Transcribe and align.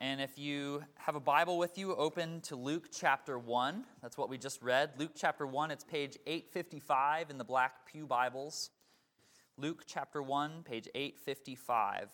And 0.00 0.20
if 0.20 0.38
you 0.38 0.84
have 0.94 1.16
a 1.16 1.20
Bible 1.20 1.58
with 1.58 1.76
you, 1.76 1.92
open 1.96 2.40
to 2.42 2.54
Luke 2.54 2.88
chapter 2.92 3.36
1. 3.36 3.84
That's 4.00 4.16
what 4.16 4.28
we 4.28 4.38
just 4.38 4.62
read. 4.62 4.90
Luke 4.96 5.10
chapter 5.16 5.44
1, 5.44 5.72
it's 5.72 5.82
page 5.82 6.16
855 6.24 7.30
in 7.30 7.38
the 7.38 7.42
Black 7.42 7.84
Pew 7.84 8.06
Bibles. 8.06 8.70
Luke 9.56 9.82
chapter 9.88 10.22
1, 10.22 10.62
page 10.62 10.88
855. 10.94 12.12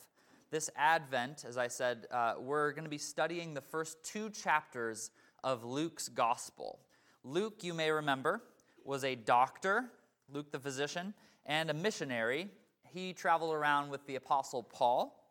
This 0.50 0.70
Advent, 0.76 1.44
as 1.46 1.58
I 1.58 1.68
said, 1.68 2.06
uh, 2.10 2.36
we're 2.38 2.72
going 2.72 2.84
to 2.84 2.90
be 2.90 2.96
studying 2.96 3.52
the 3.52 3.60
first 3.60 4.02
two 4.02 4.30
chapters 4.30 5.10
of 5.42 5.62
Luke's 5.62 6.08
Gospel. 6.08 6.78
Luke, 7.22 7.62
you 7.62 7.74
may 7.74 7.90
remember, 7.90 8.44
was 8.82 9.04
a 9.04 9.14
doctor, 9.14 9.90
Luke 10.32 10.50
the 10.50 10.58
physician, 10.58 11.12
and 11.44 11.68
a 11.68 11.74
missionary. 11.74 12.48
He 12.94 13.12
traveled 13.12 13.52
around 13.52 13.90
with 13.90 14.06
the 14.06 14.14
Apostle 14.14 14.62
Paul, 14.62 15.22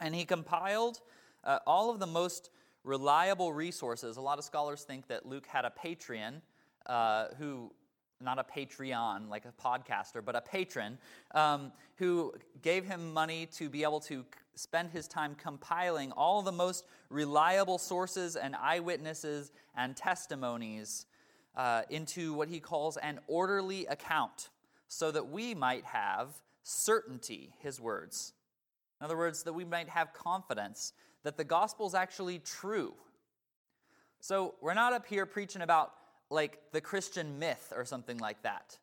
and 0.00 0.14
he 0.14 0.24
compiled 0.24 1.02
uh, 1.46 1.60
all 1.66 1.90
of 1.90 1.98
the 1.98 2.06
most 2.06 2.50
reliable 2.84 3.52
resources. 3.52 4.18
A 4.18 4.20
lot 4.20 4.38
of 4.38 4.44
scholars 4.44 4.82
think 4.82 5.08
that 5.08 5.24
Luke 5.24 5.46
had 5.46 5.64
a 5.64 5.72
Patreon 5.82 6.42
uh, 6.86 7.28
who 7.38 7.72
not 8.20 8.38
a 8.38 8.44
Patreon 8.44 9.28
like 9.28 9.44
a 9.44 9.52
podcaster, 9.62 10.24
but 10.24 10.34
a 10.34 10.40
patron 10.40 10.98
um, 11.34 11.72
who 11.96 12.32
gave 12.62 12.84
him 12.84 13.12
money 13.12 13.46
to 13.46 13.68
be 13.68 13.82
able 13.82 14.00
to 14.00 14.24
spend 14.54 14.90
his 14.90 15.06
time 15.06 15.34
compiling 15.34 16.12
all 16.12 16.40
the 16.40 16.52
most 16.52 16.86
reliable 17.10 17.76
sources 17.76 18.36
and 18.36 18.56
eyewitnesses 18.56 19.52
and 19.76 19.96
testimonies 19.96 21.04
uh, 21.56 21.82
into 21.90 22.32
what 22.32 22.48
he 22.48 22.58
calls 22.58 22.96
an 22.98 23.20
orderly 23.28 23.84
account 23.86 24.48
so 24.88 25.10
that 25.10 25.28
we 25.28 25.54
might 25.54 25.84
have 25.84 26.40
certainty, 26.62 27.52
his 27.58 27.80
words. 27.80 28.32
In 29.00 29.04
other 29.04 29.16
words, 29.16 29.42
that 29.42 29.52
we 29.52 29.64
might 29.64 29.90
have 29.90 30.14
confidence 30.14 30.94
that 31.26 31.36
the 31.36 31.44
gospel 31.44 31.88
is 31.88 31.94
actually 31.94 32.38
true. 32.38 32.94
So 34.20 34.54
we're 34.60 34.74
not 34.74 34.92
up 34.92 35.06
here 35.06 35.26
preaching 35.26 35.60
about 35.60 35.92
like 36.30 36.60
the 36.70 36.80
Christian 36.80 37.40
myth 37.40 37.72
or 37.74 37.84
something 37.84 38.18
like 38.18 38.42
that. 38.42 38.78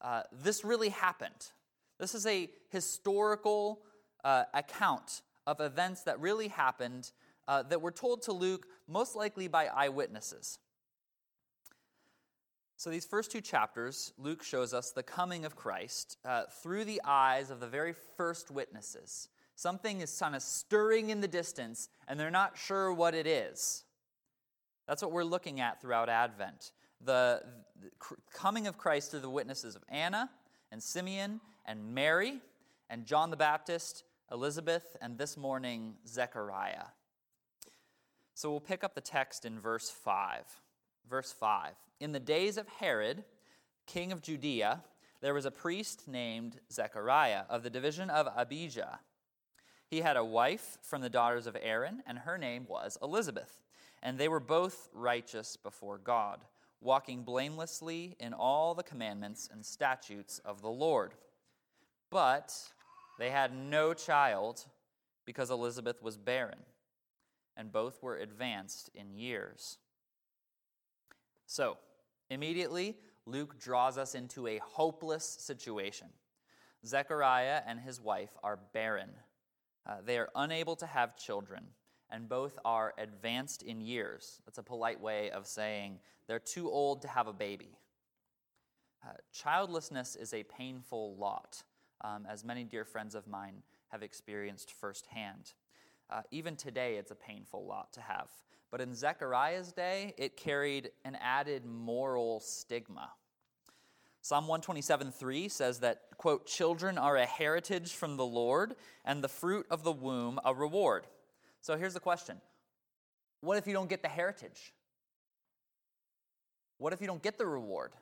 Uh, 0.00 0.22
this 0.42 0.64
really 0.64 0.88
happened. 0.88 1.50
This 2.00 2.14
is 2.14 2.26
a 2.26 2.48
historical 2.70 3.82
uh, 4.24 4.44
account 4.54 5.20
of 5.46 5.60
events 5.60 6.04
that 6.04 6.18
really 6.18 6.48
happened 6.48 7.12
uh, 7.46 7.62
that 7.64 7.82
were 7.82 7.90
told 7.90 8.22
to 8.22 8.32
Luke, 8.32 8.66
most 8.88 9.14
likely 9.14 9.46
by 9.46 9.66
eyewitnesses. 9.66 10.60
So, 12.78 12.88
these 12.88 13.04
first 13.04 13.30
two 13.30 13.42
chapters, 13.42 14.14
Luke 14.16 14.42
shows 14.42 14.72
us 14.72 14.92
the 14.92 15.02
coming 15.02 15.44
of 15.44 15.56
Christ 15.56 16.16
uh, 16.24 16.44
through 16.62 16.86
the 16.86 17.02
eyes 17.04 17.50
of 17.50 17.60
the 17.60 17.68
very 17.68 17.94
first 18.16 18.50
witnesses. 18.50 19.28
Something 19.54 20.00
is 20.00 20.16
kind 20.18 20.34
of 20.34 20.42
stirring 20.42 21.10
in 21.10 21.20
the 21.20 21.28
distance, 21.28 21.88
and 22.08 22.18
they're 22.18 22.30
not 22.30 22.58
sure 22.58 22.92
what 22.92 23.14
it 23.14 23.26
is. 23.26 23.84
That's 24.86 25.02
what 25.02 25.12
we're 25.12 25.24
looking 25.24 25.60
at 25.60 25.80
throughout 25.80 26.08
Advent. 26.08 26.72
The, 27.04 27.42
coming 28.32 28.66
of 28.66 28.78
Christ 28.78 29.10
through 29.10 29.20
the 29.20 29.30
witnesses 29.30 29.76
of 29.76 29.82
Anna 29.88 30.30
and 30.70 30.82
Simeon 30.82 31.40
and 31.64 31.94
Mary 31.94 32.40
and 32.90 33.06
John 33.06 33.30
the 33.30 33.36
Baptist, 33.36 34.04
Elizabeth, 34.30 34.96
and 35.00 35.18
this 35.18 35.36
morning, 35.36 35.94
Zechariah. 36.06 36.86
So 38.34 38.50
we'll 38.50 38.60
pick 38.60 38.82
up 38.82 38.94
the 38.94 39.00
text 39.00 39.44
in 39.44 39.60
verse 39.60 39.90
5. 39.90 40.44
Verse 41.08 41.32
5 41.32 41.74
In 42.00 42.12
the 42.12 42.20
days 42.20 42.56
of 42.56 42.68
Herod, 42.68 43.24
king 43.86 44.12
of 44.12 44.22
Judea, 44.22 44.82
there 45.20 45.34
was 45.34 45.44
a 45.44 45.50
priest 45.50 46.08
named 46.08 46.58
Zechariah 46.72 47.42
of 47.48 47.62
the 47.62 47.70
division 47.70 48.10
of 48.10 48.28
Abijah. 48.36 49.00
He 49.92 50.00
had 50.00 50.16
a 50.16 50.24
wife 50.24 50.78
from 50.80 51.02
the 51.02 51.10
daughters 51.10 51.46
of 51.46 51.54
Aaron, 51.60 52.02
and 52.06 52.20
her 52.20 52.38
name 52.38 52.64
was 52.66 52.96
Elizabeth. 53.02 53.60
And 54.02 54.16
they 54.16 54.26
were 54.26 54.40
both 54.40 54.88
righteous 54.94 55.58
before 55.58 55.98
God, 55.98 56.46
walking 56.80 57.24
blamelessly 57.24 58.16
in 58.18 58.32
all 58.32 58.74
the 58.74 58.82
commandments 58.82 59.50
and 59.52 59.62
statutes 59.62 60.40
of 60.46 60.62
the 60.62 60.70
Lord. 60.70 61.12
But 62.08 62.58
they 63.18 63.28
had 63.28 63.54
no 63.54 63.92
child 63.92 64.64
because 65.26 65.50
Elizabeth 65.50 66.02
was 66.02 66.16
barren, 66.16 66.60
and 67.54 67.70
both 67.70 68.02
were 68.02 68.16
advanced 68.16 68.88
in 68.94 69.12
years. 69.12 69.76
So, 71.44 71.76
immediately, 72.30 72.96
Luke 73.26 73.60
draws 73.60 73.98
us 73.98 74.14
into 74.14 74.46
a 74.46 74.56
hopeless 74.56 75.26
situation. 75.26 76.06
Zechariah 76.82 77.60
and 77.66 77.78
his 77.78 78.00
wife 78.00 78.34
are 78.42 78.58
barren 78.72 79.10
uh, 79.86 79.96
they 80.04 80.18
are 80.18 80.28
unable 80.34 80.76
to 80.76 80.86
have 80.86 81.16
children, 81.16 81.64
and 82.10 82.28
both 82.28 82.58
are 82.64 82.94
advanced 82.98 83.62
in 83.62 83.80
years. 83.80 84.40
That's 84.44 84.58
a 84.58 84.62
polite 84.62 85.00
way 85.00 85.30
of 85.30 85.46
saying 85.46 85.98
they're 86.26 86.38
too 86.38 86.70
old 86.70 87.02
to 87.02 87.08
have 87.08 87.26
a 87.26 87.32
baby. 87.32 87.78
Uh, 89.04 89.12
childlessness 89.32 90.14
is 90.14 90.32
a 90.32 90.44
painful 90.44 91.16
lot, 91.16 91.62
um, 92.02 92.26
as 92.28 92.44
many 92.44 92.62
dear 92.64 92.84
friends 92.84 93.14
of 93.14 93.26
mine 93.26 93.62
have 93.88 94.02
experienced 94.02 94.70
firsthand. 94.72 95.54
Uh, 96.08 96.22
even 96.30 96.56
today, 96.56 96.96
it's 96.96 97.10
a 97.10 97.16
painful 97.16 97.66
lot 97.66 97.92
to 97.92 98.00
have. 98.00 98.28
But 98.70 98.80
in 98.80 98.94
Zechariah's 98.94 99.72
day, 99.72 100.14
it 100.16 100.36
carried 100.36 100.90
an 101.04 101.16
added 101.20 101.64
moral 101.64 102.40
stigma. 102.40 103.10
Psalm 104.22 104.46
127:3 104.46 105.50
says 105.50 105.80
that, 105.80 106.02
quote, 106.16 106.46
children 106.46 106.96
are 106.96 107.16
a 107.16 107.26
heritage 107.26 107.92
from 107.92 108.16
the 108.16 108.24
Lord, 108.24 108.76
and 109.04 109.22
the 109.22 109.28
fruit 109.28 109.66
of 109.68 109.82
the 109.82 109.90
womb 109.90 110.38
a 110.44 110.54
reward. 110.54 111.08
So 111.60 111.76
here's 111.76 111.94
the 111.94 112.00
question 112.00 112.40
What 113.40 113.58
if 113.58 113.66
you 113.66 113.72
don't 113.72 113.90
get 113.90 114.02
the 114.02 114.08
heritage? 114.08 114.72
What 116.78 116.92
if 116.92 117.00
you 117.00 117.08
don't 117.08 117.22
get 117.22 117.36
the 117.36 117.46
reward? 117.46 117.92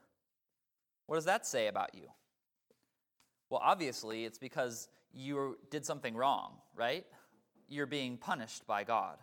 What 1.07 1.17
does 1.17 1.25
that 1.25 1.47
say 1.47 1.67
about 1.67 1.95
you? 1.95 2.09
Well, 3.49 3.61
obviously, 3.65 4.25
it's 4.27 4.39
because 4.39 4.89
you 5.13 5.59
did 5.71 5.85
something 5.85 6.15
wrong, 6.15 6.53
right? 6.77 7.05
You're 7.67 7.87
being 7.87 8.17
punished 8.17 8.67
by 8.67 8.85
God. 8.85 9.19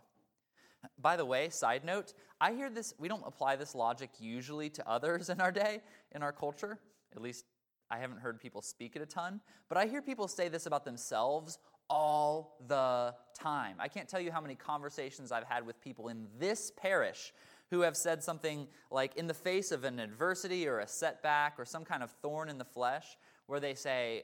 By 0.99 1.17
the 1.17 1.25
way, 1.25 1.49
side 1.49 1.83
note, 1.83 2.13
I 2.39 2.53
hear 2.53 2.69
this, 2.69 2.93
we 2.97 3.07
don't 3.07 3.23
apply 3.25 3.55
this 3.55 3.73
logic 3.75 4.09
usually 4.19 4.69
to 4.71 4.88
others 4.88 5.29
in 5.29 5.41
our 5.41 5.51
day, 5.51 5.81
in 6.13 6.23
our 6.23 6.31
culture. 6.31 6.79
At 7.15 7.21
least 7.21 7.45
I 7.89 7.97
haven't 7.97 8.19
heard 8.19 8.39
people 8.39 8.61
speak 8.61 8.95
it 8.95 9.01
a 9.01 9.05
ton. 9.05 9.41
But 9.69 9.77
I 9.77 9.88
hear 9.88 10.01
people 10.01 10.27
say 10.27 10.49
this 10.49 10.65
about 10.65 10.85
themselves 10.85 11.57
all 11.89 12.57
the 12.67 13.15
time. 13.33 13.77
I 13.79 13.88
can't 13.88 14.07
tell 14.07 14.19
you 14.19 14.31
how 14.31 14.41
many 14.41 14.55
conversations 14.55 15.31
I've 15.31 15.45
had 15.45 15.65
with 15.65 15.79
people 15.81 16.09
in 16.09 16.27
this 16.38 16.71
parish 16.75 17.33
who 17.69 17.81
have 17.81 17.97
said 17.97 18.23
something 18.23 18.67
like, 18.91 19.15
in 19.15 19.27
the 19.27 19.33
face 19.33 19.71
of 19.71 19.83
an 19.83 19.99
adversity 19.99 20.67
or 20.67 20.79
a 20.79 20.88
setback 20.88 21.55
or 21.57 21.65
some 21.65 21.83
kind 21.83 22.03
of 22.03 22.11
thorn 22.21 22.49
in 22.49 22.57
the 22.57 22.65
flesh, 22.65 23.17
where 23.47 23.59
they 23.59 23.73
say, 23.73 24.23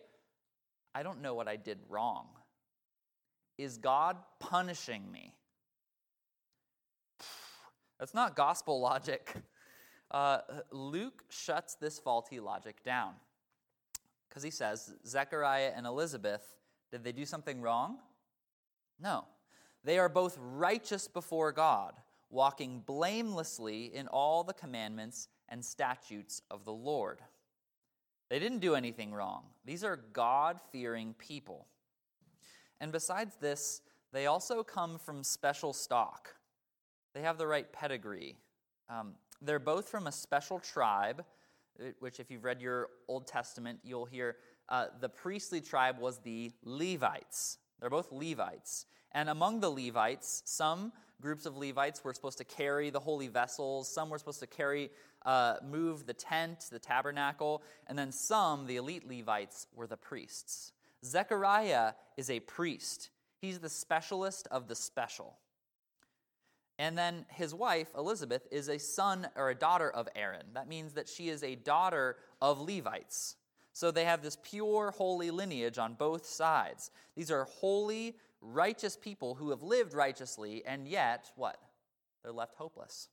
I 0.96 1.04
don't 1.04 1.22
know 1.22 1.34
what 1.34 1.48
I 1.48 1.56
did 1.56 1.80
wrong. 1.90 2.28
Is 3.58 3.78
God 3.78 4.18
punishing 4.40 5.12
me? 5.12 5.34
That's 8.04 8.14
not 8.14 8.36
gospel 8.36 8.82
logic. 8.82 9.34
Uh, 10.12 10.40
Luke 10.72 11.24
shuts 11.30 11.76
this 11.76 12.00
faulty 12.00 12.42
logic 12.42 12.84
down 12.84 13.14
because 14.28 14.44
he 14.44 14.50
says 14.52 14.94
Zechariah 15.08 15.72
and 15.74 15.88
Elizabeth, 15.88 16.58
did 16.92 17.06
they 17.06 17.14
do 17.14 17.26
something 17.26 17.62
wrong? 17.62 18.00
No. 19.00 19.24
They 19.86 20.00
are 20.00 20.10
both 20.10 20.38
righteous 20.38 21.08
before 21.08 21.54
God, 21.54 21.94
walking 22.30 22.84
blamelessly 22.86 23.96
in 23.96 24.10
all 24.10 24.44
the 24.44 24.54
commandments 24.54 25.30
and 25.48 25.64
statutes 25.64 26.42
of 26.52 26.66
the 26.66 26.74
Lord. 26.74 27.22
They 28.30 28.38
didn't 28.38 28.60
do 28.60 28.76
anything 28.76 29.14
wrong. 29.14 29.44
These 29.64 29.86
are 29.86 29.96
God 30.12 30.60
fearing 30.74 31.16
people. 31.18 31.68
And 32.82 32.92
besides 32.92 33.38
this, 33.38 33.82
they 34.12 34.26
also 34.26 34.62
come 34.62 35.00
from 35.00 35.24
special 35.24 35.72
stock. 35.72 36.36
They 37.14 37.22
have 37.22 37.38
the 37.38 37.48
right 37.48 37.72
pedigree. 37.72 38.36
Um, 38.90 39.14
they're 39.42 39.60
both 39.60 39.90
from 39.90 40.08
a 40.08 40.12
special 40.12 40.60
tribe, 40.60 41.24
uh, 41.80 41.86
which, 42.00 42.20
if 42.20 42.32
you've 42.32 42.44
read 42.44 42.62
your 42.62 42.90
Old 43.08 43.28
Testament, 43.28 43.80
you'll 43.84 44.06
hear 44.06 44.38
uh, 44.70 44.88
the 45.00 45.10
priestly 45.10 45.62
tribe 45.62 46.00
was 46.00 46.20
the 46.20 46.52
Levites. 46.64 47.58
They're 47.80 47.90
both 47.90 48.12
Levites. 48.12 48.86
And 49.12 49.30
among 49.30 49.60
the 49.60 49.70
Levites, 49.70 50.42
some 50.46 50.92
groups 51.22 51.46
of 51.46 51.56
Levites 51.56 52.04
were 52.04 52.14
supposed 52.14 52.38
to 52.40 52.44
carry 52.44 52.90
the 52.90 53.00
holy 53.00 53.28
vessels, 53.28 53.88
some 53.88 54.10
were 54.10 54.18
supposed 54.18 54.40
to 54.40 54.48
carry, 54.48 54.90
uh, 55.26 55.56
move 55.64 56.06
the 56.06 56.14
tent, 56.14 56.66
the 56.72 56.80
tabernacle, 56.80 57.62
and 57.88 57.98
then 57.98 58.12
some, 58.12 58.66
the 58.66 58.76
elite 58.78 59.08
Levites, 59.08 59.68
were 59.74 59.88
the 59.88 59.98
priests. 59.98 60.74
Zechariah 61.06 61.94
is 62.18 62.30
a 62.30 62.40
priest, 62.42 63.10
he's 63.40 63.60
the 63.60 63.70
specialist 63.70 64.48
of 64.52 64.68
the 64.68 64.76
special. 64.76 65.38
And 66.84 66.98
then 66.98 67.26
his 67.30 67.56
wife, 67.56 67.88
Elizabeth, 67.98 68.46
is 68.52 68.68
a 68.68 68.78
son 68.78 69.30
or 69.38 69.50
a 69.50 69.56
daughter 69.56 69.90
of 69.90 70.10
Aaron. 70.18 70.48
That 70.54 70.68
means 70.68 70.92
that 70.94 71.08
she 71.08 71.30
is 71.30 71.42
a 71.42 71.56
daughter 71.56 72.18
of 72.42 72.60
Levites. 72.60 73.38
So 73.72 73.90
they 73.90 74.04
have 74.04 74.22
this 74.22 74.38
pure, 74.44 74.92
holy 74.92 75.32
lineage 75.32 75.78
on 75.78 75.94
both 75.94 76.26
sides. 76.26 76.92
These 77.16 77.32
are 77.32 77.46
holy, 77.46 78.18
righteous 78.42 78.98
people 78.98 79.34
who 79.34 79.52
have 79.52 79.64
lived 79.64 79.94
righteously, 79.94 80.62
and 80.66 80.86
yet, 80.86 81.32
what? 81.38 81.56
They're 82.22 82.34
left 82.34 82.56
hopeless. 82.56 83.08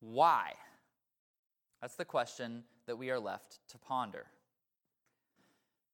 Why? 0.00 0.54
That's 1.80 1.94
the 1.94 2.04
question 2.04 2.64
that 2.86 2.98
we 2.98 3.10
are 3.10 3.20
left 3.20 3.60
to 3.68 3.78
ponder. 3.78 4.26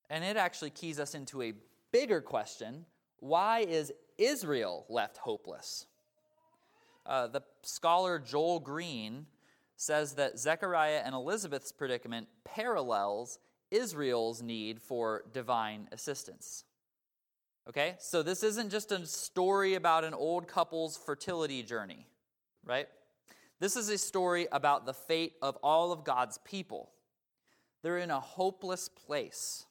And 0.09 0.25
it 0.25 0.39
actually 0.39 0.71
keys 0.71 0.99
us 0.99 1.15
into 1.15 1.43
a 1.43 1.53
bigger 1.93 2.23
question 2.23 2.87
why 3.19 3.61
is 3.61 3.93
Israel 4.17 4.87
left 4.89 5.19
hopeless? 5.19 5.85
Uh, 7.07 7.27
the 7.29 7.43
scholar 7.63 8.19
Joel 8.19 8.61
Green 8.61 9.27
says 9.77 10.15
that 10.15 10.39
Zechariah 10.39 11.03
and 11.05 11.15
Elizabeth's 11.15 11.73
predicament 11.73 12.29
parallels 12.45 13.39
Israel's 13.71 14.43
need 14.43 14.81
for 14.81 15.25
divine 15.33 15.89
assistance. 15.93 16.65
Okay, 17.69 17.97
so 17.99 18.23
this 18.23 18.43
isn't 18.43 18.71
just 18.71 18.93
a 18.93 19.05
story 19.07 19.75
about 19.75 20.05
an 20.05 20.15
old 20.15 20.47
couple's 20.47 20.97
fertility 20.97 21.63
journey, 21.63 22.07
right? 22.65 22.87
This 23.59 23.77
is 23.77 23.89
a 23.89 23.99
story 23.99 24.47
about 24.53 24.87
the 24.87 24.95
fate 24.95 25.35
of 25.43 25.57
all 25.63 25.91
of 25.91 26.05
God's 26.05 26.39
people. 26.39 26.91
They're 27.83 27.99
in 27.99 28.11
a 28.11 28.21
hopeless 28.21 28.89
place. 28.89 29.67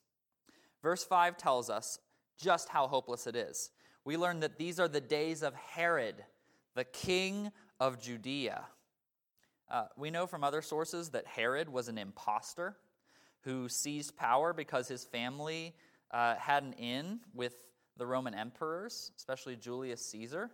Verse 0.82 1.04
5 1.04 1.38
tells 1.38 1.70
us 1.70 2.00
just 2.38 2.70
how 2.70 2.88
hopeless 2.88 3.28
it 3.28 3.36
is. 3.36 3.72
We 4.04 4.18
learn 4.18 4.42
that 4.42 4.58
these 4.58 4.80
are 4.80 4.88
the 4.88 5.02
days 5.02 5.42
of 5.42 5.56
Herod, 5.56 6.24
the 6.76 6.84
king 6.84 7.52
of 7.80 8.00
Judea. 8.00 8.66
Uh, 9.70 9.86
we 9.98 10.12
know 10.12 10.28
from 10.28 10.44
other 10.44 10.62
sources 10.62 11.10
that 11.10 11.26
Herod 11.26 11.70
was 11.70 11.88
an 11.88 11.98
impostor 11.98 12.78
who 13.42 13.68
seized 13.68 14.16
power 14.16 14.54
because 14.54 14.88
his 14.88 15.04
family 15.04 15.74
uh, 16.12 16.36
had 16.36 16.64
an 16.64 16.74
in 16.74 17.20
with 17.34 17.56
the 17.98 18.06
Roman 18.06 18.34
emperors, 18.34 19.12
especially 19.18 19.56
Julius 19.56 20.06
Caesar. 20.08 20.52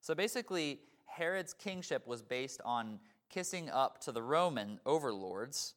So 0.00 0.14
basically, 0.14 0.80
Herod's 1.06 1.54
kingship 1.54 2.06
was 2.06 2.22
based 2.22 2.60
on 2.64 2.98
kissing 3.28 3.70
up 3.70 4.00
to 4.02 4.12
the 4.12 4.22
Roman 4.22 4.80
overlords 4.84 5.74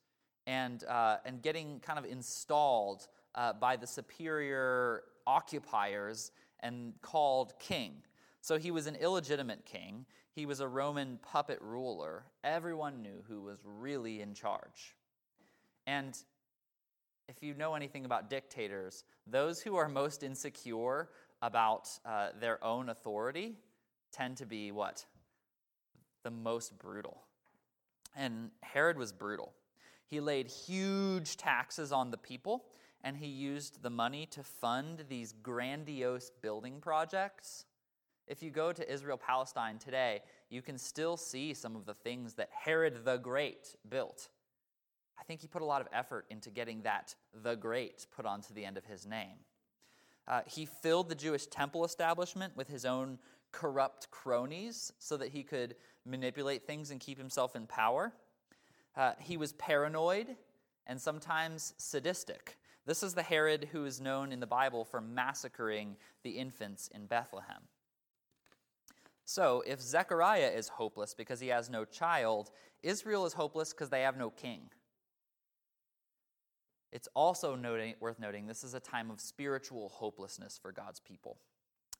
and, 0.48 0.84
uh, 0.86 1.18
and 1.26 1.42
getting 1.42 1.80
kind 1.80 2.00
of 2.00 2.06
installed 2.06 3.08
uh, 3.36 3.54
by 3.54 3.76
the 3.76 3.88
superior 3.88 5.04
occupiers 5.26 6.32
and 6.62 6.94
called 7.02 7.54
king. 7.60 8.04
So 8.44 8.58
he 8.58 8.72
was 8.72 8.88
an 8.88 8.98
illegitimate 8.98 9.64
king. 9.64 10.06
He 10.34 10.46
was 10.46 10.60
a 10.60 10.68
Roman 10.68 11.18
puppet 11.24 11.60
ruler. 11.62 12.26
Everyone 12.44 13.02
knew 13.02 13.24
who 13.30 13.42
was 13.42 13.60
really 13.64 14.20
in 14.20 14.34
charge. 14.34 14.98
And 15.88 16.14
if 17.30 17.42
you 17.42 17.54
know 17.54 17.74
anything 17.74 18.04
about 18.04 18.30
dictators, 18.30 19.06
those 19.26 19.62
who 19.62 19.78
are 19.78 19.88
most 19.88 20.24
insecure 20.24 21.08
about 21.42 21.88
uh, 22.06 22.32
their 22.38 22.62
own 22.62 22.90
authority 22.90 23.56
tend 24.12 24.36
to 24.38 24.46
be 24.46 24.74
what? 24.74 25.06
The 26.24 26.32
most 26.32 26.78
brutal. 26.78 27.22
And 28.14 28.52
Herod 28.62 28.98
was 28.98 29.14
brutal. 29.14 29.54
He 30.06 30.20
laid 30.20 30.48
huge 30.48 31.38
taxes 31.38 31.94
on 31.94 32.12
the 32.12 32.18
people, 32.18 32.66
and 33.06 33.16
he 33.16 33.28
used 33.28 33.84
the 33.84 33.90
money 33.90 34.26
to 34.32 34.44
fund 34.44 35.06
these 35.08 35.32
grandiose 35.32 36.30
building 36.42 36.82
projects. 36.82 37.64
If 38.28 38.42
you 38.42 38.52
go 38.52 38.72
to 38.72 38.92
Israel 38.92 39.18
Palestine 39.18 39.78
today, 39.78 40.22
you 40.50 40.62
can 40.62 40.78
still 40.78 41.18
see 41.18 41.54
some 41.54 41.76
of 41.76 41.86
the 41.86 41.94
things 41.94 42.36
that 42.36 42.50
Herod 42.52 43.04
the 43.04 43.18
Great 43.18 43.76
built. 43.90 44.30
I 45.20 45.24
think 45.24 45.42
he 45.42 45.48
put 45.48 45.62
a 45.62 45.66
lot 45.66 45.82
of 45.82 45.88
effort 45.94 46.26
into 46.30 46.50
getting 46.50 46.82
that 46.84 47.16
the 47.44 47.56
Great 47.56 48.08
put 48.16 48.26
onto 48.26 48.54
the 48.54 48.66
end 48.66 48.78
of 48.78 48.86
his 48.86 49.06
name. 49.06 49.38
Uh, 50.28 50.42
he 50.46 50.66
filled 50.66 51.10
the 51.10 51.16
Jewish 51.16 51.48
temple 51.48 51.84
establishment 51.84 52.56
with 52.56 52.70
his 52.70 52.86
own 52.86 53.20
corrupt 53.52 54.10
cronies 54.10 54.94
so 55.00 55.18
that 55.18 55.30
he 55.30 55.44
could 55.44 55.76
manipulate 56.06 56.66
things 56.66 56.92
and 56.92 57.00
keep 57.00 57.18
himself 57.18 57.56
in 57.56 57.68
power. 57.68 58.14
Uh, 58.96 59.14
he 59.20 59.38
was 59.38 59.54
paranoid 59.54 60.36
and 60.88 61.00
sometimes 61.00 61.74
sadistic. 61.78 62.58
This 62.86 63.04
is 63.04 63.14
the 63.14 63.24
Herod 63.24 63.70
who 63.72 63.86
is 63.86 64.02
known 64.02 64.32
in 64.32 64.40
the 64.40 64.48
Bible 64.48 64.84
for 64.84 65.02
massacring 65.02 65.96
the 66.24 66.32
infants 66.32 66.90
in 66.94 67.06
Bethlehem. 67.06 67.64
So, 69.26 69.64
if 69.66 69.82
Zechariah 69.82 70.52
is 70.54 70.68
hopeless 70.68 71.14
because 71.14 71.40
he 71.40 71.48
has 71.48 71.70
no 71.70 71.86
child, 71.86 72.52
Israel 72.82 73.26
is 73.26 73.34
hopeless 73.34 73.72
because 73.72 73.90
they 73.90 74.02
have 74.02 74.18
no 74.18 74.30
king. 74.30 74.70
It's 76.92 77.08
also 77.16 77.56
noting, 77.56 77.96
worth 78.00 78.20
noting 78.20 78.46
this 78.46 78.64
is 78.64 78.74
a 78.74 78.80
time 78.80 79.10
of 79.10 79.20
spiritual 79.20 79.90
hopelessness 79.90 80.60
for 80.62 80.72
God's 80.72 81.00
people. 81.00 81.38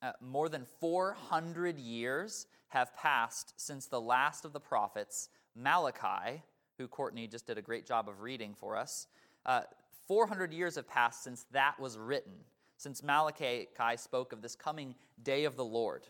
Uh, 0.02 0.12
more 0.20 0.48
than 0.48 0.66
400 0.80 1.78
years 1.78 2.46
have 2.68 2.94
passed 2.96 3.54
since 3.56 3.86
the 3.86 4.00
last 4.00 4.44
of 4.44 4.52
the 4.52 4.60
prophets, 4.60 5.30
Malachi, 5.56 6.42
who 6.78 6.86
Courtney 6.86 7.26
just 7.26 7.46
did 7.46 7.58
a 7.58 7.62
great 7.62 7.86
job 7.86 8.08
of 8.08 8.20
reading 8.20 8.54
for 8.54 8.76
us. 8.76 9.06
Uh, 9.46 9.62
400 10.06 10.52
years 10.52 10.76
have 10.76 10.88
passed 10.88 11.24
since 11.24 11.46
that 11.52 11.78
was 11.80 11.96
written, 11.96 12.34
since 12.76 13.02
Malachi 13.02 13.68
spoke 13.96 14.32
of 14.32 14.42
this 14.42 14.54
coming 14.54 14.94
day 15.22 15.44
of 15.44 15.56
the 15.56 15.64
Lord. 15.64 16.06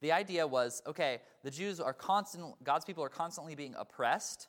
The 0.00 0.12
idea 0.12 0.46
was 0.46 0.82
okay, 0.86 1.20
the 1.42 1.50
Jews 1.50 1.80
are 1.80 1.92
constant, 1.92 2.62
God's 2.64 2.84
people 2.84 3.04
are 3.04 3.10
constantly 3.10 3.54
being 3.54 3.74
oppressed, 3.78 4.48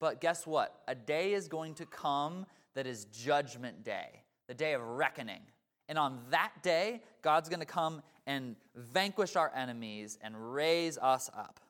but 0.00 0.20
guess 0.20 0.46
what? 0.46 0.82
A 0.88 0.94
day 0.94 1.32
is 1.32 1.48
going 1.48 1.74
to 1.74 1.86
come 1.86 2.46
that 2.74 2.86
is 2.86 3.06
judgment 3.06 3.84
day, 3.84 4.22
the 4.48 4.54
day 4.54 4.74
of 4.74 4.82
reckoning. 4.82 5.40
And 5.88 5.98
on 5.98 6.18
that 6.30 6.52
day, 6.62 7.02
God's 7.22 7.48
going 7.48 7.60
to 7.60 7.66
come 7.66 8.02
and 8.26 8.56
vanquish 8.74 9.36
our 9.36 9.52
enemies 9.54 10.18
and 10.20 10.52
raise 10.52 10.98
us 10.98 11.30
up. 11.36 11.60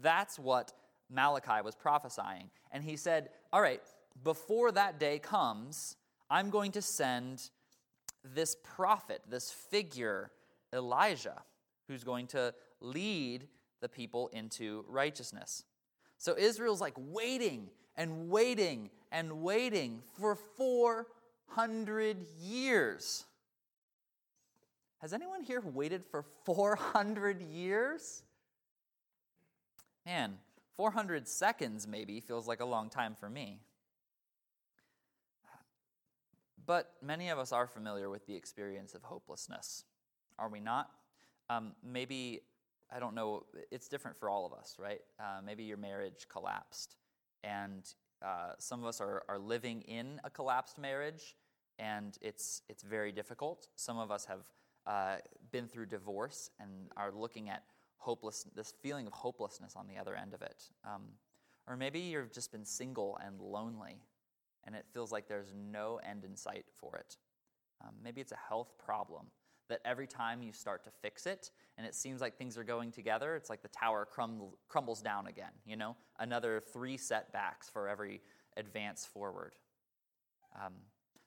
That's 0.00 0.38
what 0.38 0.72
Malachi 1.10 1.62
was 1.64 1.74
prophesying. 1.74 2.50
And 2.70 2.84
he 2.84 2.96
said, 2.96 3.30
All 3.52 3.60
right, 3.60 3.82
before 4.22 4.72
that 4.72 4.98
day 5.00 5.18
comes, 5.18 5.96
I'm 6.30 6.50
going 6.50 6.72
to 6.72 6.82
send 6.82 7.50
this 8.24 8.56
prophet, 8.62 9.22
this 9.28 9.50
figure, 9.50 10.30
Elijah, 10.72 11.42
who's 11.88 12.04
going 12.04 12.26
to 12.28 12.54
lead 12.80 13.48
the 13.80 13.88
people 13.88 14.28
into 14.28 14.84
righteousness. 14.88 15.64
So 16.18 16.36
Israel's 16.36 16.80
like 16.80 16.94
waiting 16.96 17.68
and 17.96 18.28
waiting 18.28 18.90
and 19.10 19.42
waiting 19.42 20.02
for 20.18 20.36
400 20.56 22.18
years. 22.40 23.24
Has 24.98 25.12
anyone 25.12 25.42
here 25.42 25.60
waited 25.60 26.04
for 26.04 26.24
400 26.44 27.40
years? 27.40 28.22
Man, 30.04 30.38
400 30.76 31.28
seconds 31.28 31.86
maybe 31.86 32.20
feels 32.20 32.48
like 32.48 32.60
a 32.60 32.64
long 32.64 32.90
time 32.90 33.14
for 33.14 33.28
me. 33.28 33.60
But 36.66 36.92
many 37.00 37.30
of 37.30 37.38
us 37.38 37.52
are 37.52 37.66
familiar 37.66 38.10
with 38.10 38.26
the 38.26 38.34
experience 38.34 38.94
of 38.94 39.02
hopelessness, 39.02 39.84
are 40.38 40.48
we 40.48 40.60
not? 40.60 40.90
Um, 41.50 41.72
maybe, 41.82 42.40
I 42.90 42.98
don't 42.98 43.14
know, 43.14 43.44
it's 43.70 43.88
different 43.88 44.18
for 44.18 44.28
all 44.28 44.46
of 44.46 44.52
us, 44.52 44.76
right? 44.78 45.00
Uh, 45.18 45.40
maybe 45.44 45.64
your 45.64 45.76
marriage 45.76 46.26
collapsed, 46.30 46.96
and 47.44 47.84
uh, 48.22 48.52
some 48.58 48.80
of 48.80 48.86
us 48.86 49.00
are, 49.00 49.24
are 49.28 49.38
living 49.38 49.82
in 49.82 50.20
a 50.24 50.30
collapsed 50.30 50.78
marriage, 50.78 51.36
and 51.78 52.18
it's, 52.20 52.62
it's 52.68 52.82
very 52.82 53.12
difficult. 53.12 53.68
Some 53.76 53.98
of 53.98 54.10
us 54.10 54.24
have 54.26 54.44
uh, 54.86 55.16
been 55.52 55.68
through 55.68 55.86
divorce 55.86 56.50
and 56.58 56.70
are 56.96 57.12
looking 57.12 57.48
at 57.50 57.62
hopeless, 57.98 58.46
this 58.54 58.74
feeling 58.82 59.06
of 59.06 59.12
hopelessness 59.12 59.76
on 59.76 59.86
the 59.86 59.96
other 59.96 60.16
end 60.16 60.34
of 60.34 60.42
it. 60.42 60.64
Um, 60.84 61.02
or 61.68 61.76
maybe 61.76 62.00
you've 62.00 62.32
just 62.32 62.50
been 62.50 62.64
single 62.64 63.18
and 63.24 63.40
lonely 63.40 64.00
and 64.64 64.74
it 64.74 64.84
feels 64.92 65.12
like 65.12 65.28
there's 65.28 65.52
no 65.54 66.00
end 66.08 66.24
in 66.24 66.36
sight 66.36 66.66
for 66.78 66.96
it. 66.96 67.16
Um, 67.82 67.94
maybe 68.02 68.20
it's 68.20 68.32
a 68.32 68.38
health 68.48 68.72
problem 68.78 69.26
that 69.68 69.80
every 69.84 70.06
time 70.06 70.42
you 70.42 70.52
start 70.52 70.84
to 70.84 70.90
fix 71.02 71.26
it 71.26 71.50
and 71.76 71.86
it 71.86 71.94
seems 71.94 72.20
like 72.20 72.36
things 72.36 72.56
are 72.56 72.64
going 72.64 72.90
together, 72.90 73.36
it's 73.36 73.50
like 73.50 73.62
the 73.62 73.68
tower 73.68 74.06
crumble, 74.10 74.58
crumbles 74.68 75.02
down 75.02 75.26
again, 75.26 75.52
you 75.66 75.76
know? 75.76 75.96
Another 76.18 76.62
three 76.72 76.96
setbacks 76.96 77.68
for 77.68 77.88
every 77.88 78.20
advance 78.56 79.04
forward. 79.04 79.54
Um, 80.54 80.74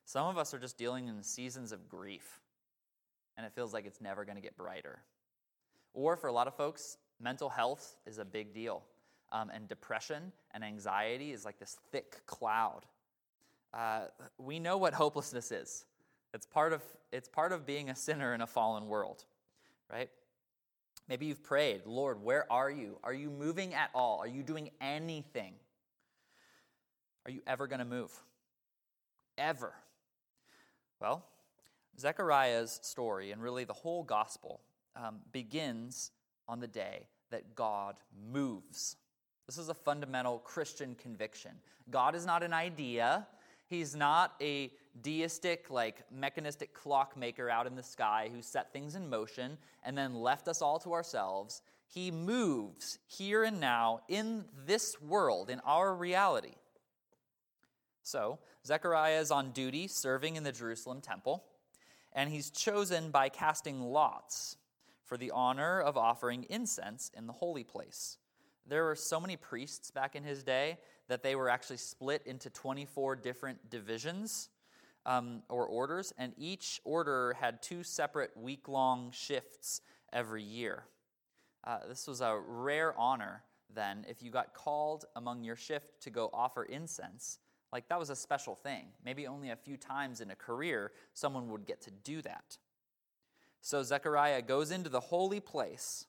some 0.06 0.28
of 0.28 0.38
us 0.38 0.54
are 0.54 0.60
just 0.60 0.78
dealing 0.78 1.08
in 1.08 1.24
seasons 1.24 1.72
of 1.72 1.88
grief 1.88 2.40
and 3.38 3.46
it 3.46 3.54
feels 3.54 3.74
like 3.74 3.86
it's 3.86 4.02
never 4.02 4.26
going 4.26 4.36
to 4.36 4.42
get 4.42 4.58
brighter. 4.58 5.00
Or 5.94 6.16
for 6.16 6.28
a 6.28 6.34
lot 6.34 6.48
of 6.48 6.56
folks, 6.56 6.98
mental 7.20 7.50
health 7.50 7.96
is 8.06 8.18
a 8.18 8.26
big 8.26 8.54
deal. 8.54 8.84
Um, 9.32 9.50
and 9.50 9.68
depression 9.68 10.34
and 10.54 10.64
anxiety 10.64 11.32
is 11.32 11.46
like 11.46 11.58
this 11.58 11.78
thick 11.92 12.26
cloud 12.26 12.86
uh, 13.74 14.02
we 14.38 14.60
know 14.60 14.78
what 14.78 14.94
hopelessness 14.94 15.52
is. 15.52 15.86
It's 16.34 16.46
part, 16.46 16.74
of, 16.74 16.82
it's 17.12 17.28
part 17.28 17.52
of 17.52 17.66
being 17.66 17.90
a 17.90 17.96
sinner 17.96 18.34
in 18.34 18.42
a 18.42 18.48
fallen 18.48 18.88
world, 18.88 19.26
right? 19.92 20.10
Maybe 21.08 21.26
you've 21.26 21.44
prayed, 21.44 21.82
Lord, 21.86 22.24
where 22.24 22.52
are 22.52 22.70
you? 22.70 22.98
Are 23.04 23.14
you 23.14 23.30
moving 23.30 23.74
at 23.74 23.90
all? 23.94 24.20
Are 24.20 24.28
you 24.28 24.44
doing 24.44 24.70
anything? 24.80 25.54
Are 27.26 27.32
you 27.32 27.42
ever 27.46 27.68
going 27.68 27.80
to 27.80 27.86
move? 27.86 28.12
Ever. 29.38 29.74
Well, 31.02 31.26
Zechariah's 32.00 32.80
story, 32.82 33.32
and 33.32 33.42
really 33.42 33.66
the 33.66 33.74
whole 33.74 34.04
gospel, 34.04 34.62
um, 34.96 35.18
begins 35.32 36.12
on 36.48 36.60
the 36.60 36.68
day 36.68 37.08
that 37.32 37.56
God 37.56 37.96
moves. 38.32 38.96
This 39.48 39.58
is 39.58 39.70
a 39.70 39.74
fundamental 39.74 40.40
Christian 40.40 40.96
conviction. 40.96 41.52
God 41.90 42.16
is 42.16 42.26
not 42.26 42.44
an 42.44 42.54
idea. 42.54 43.28
He's 43.72 43.96
not 43.96 44.34
a 44.42 44.70
deistic, 45.02 45.70
like 45.70 46.04
mechanistic 46.12 46.74
clockmaker 46.74 47.50
out 47.50 47.68
in 47.68 47.78
the 47.78 47.82
sky 47.82 48.30
who 48.30 48.42
set 48.42 48.74
things 48.74 48.96
in 48.96 49.10
motion 49.10 49.58
and 49.82 49.98
then 49.98 50.14
left 50.14 50.50
us 50.50 50.62
all 50.62 50.78
to 50.80 50.92
ourselves. 50.92 51.62
He 51.88 52.12
moves 52.12 53.00
here 53.08 53.46
and 53.46 53.62
now 53.62 54.02
in 54.10 54.44
this 54.66 55.02
world, 55.02 55.50
in 55.50 55.62
our 55.62 55.96
reality. 55.96 56.56
So, 58.04 58.40
Zechariah 58.68 59.22
is 59.22 59.32
on 59.32 59.52
duty 59.52 59.88
serving 59.88 60.36
in 60.36 60.44
the 60.44 60.52
Jerusalem 60.52 61.00
temple, 61.00 61.46
and 62.12 62.30
he's 62.30 62.50
chosen 62.50 63.10
by 63.10 63.30
casting 63.30 63.80
lots 63.80 64.58
for 65.06 65.16
the 65.16 65.32
honor 65.32 65.80
of 65.80 65.96
offering 65.96 66.46
incense 66.50 67.10
in 67.16 67.26
the 67.26 67.32
holy 67.32 67.64
place. 67.64 68.18
There 68.68 68.84
were 68.84 68.98
so 68.98 69.22
many 69.22 69.38
priests 69.38 69.92
back 69.92 70.14
in 70.14 70.26
his 70.26 70.44
day 70.44 70.78
that 71.12 71.24
they 71.24 71.36
were 71.36 71.50
actually 71.50 71.76
split 71.76 72.22
into 72.26 72.50
24 72.50 73.18
different 73.18 73.70
divisions 73.70 74.48
um, 75.06 75.44
or 75.50 75.66
orders, 75.66 76.14
and 76.18 76.32
each 76.38 76.80
order 76.86 77.36
had 77.38 77.62
two 77.62 77.84
separate 77.84 78.32
week 78.38 78.70
long 78.70 79.12
shifts 79.12 79.82
every 80.14 80.42
year. 80.42 80.86
Uh, 81.66 81.80
this 81.90 82.08
was 82.08 82.22
a 82.22 82.40
rare 82.48 82.98
honor 82.98 83.44
then 83.76 84.06
if 84.08 84.24
you 84.24 84.32
got 84.32 84.54
called 84.54 85.04
among 85.18 85.44
your 85.44 85.58
shift 85.58 86.02
to 86.02 86.10
go 86.10 86.30
offer 86.34 86.64
incense. 86.64 87.40
Like 87.74 87.90
that 87.90 88.00
was 88.00 88.10
a 88.10 88.16
special 88.16 88.56
thing. 88.56 88.86
Maybe 89.04 89.28
only 89.28 89.50
a 89.50 89.58
few 89.58 89.76
times 89.76 90.22
in 90.22 90.32
a 90.32 90.36
career 90.36 90.94
someone 91.14 91.50
would 91.50 91.66
get 91.66 91.82
to 91.82 91.92
do 91.92 92.22
that. 92.22 92.58
So 93.60 93.84
Zechariah 93.84 94.44
goes 94.44 94.72
into 94.72 94.90
the 94.90 95.02
holy 95.02 95.42
place, 95.42 96.06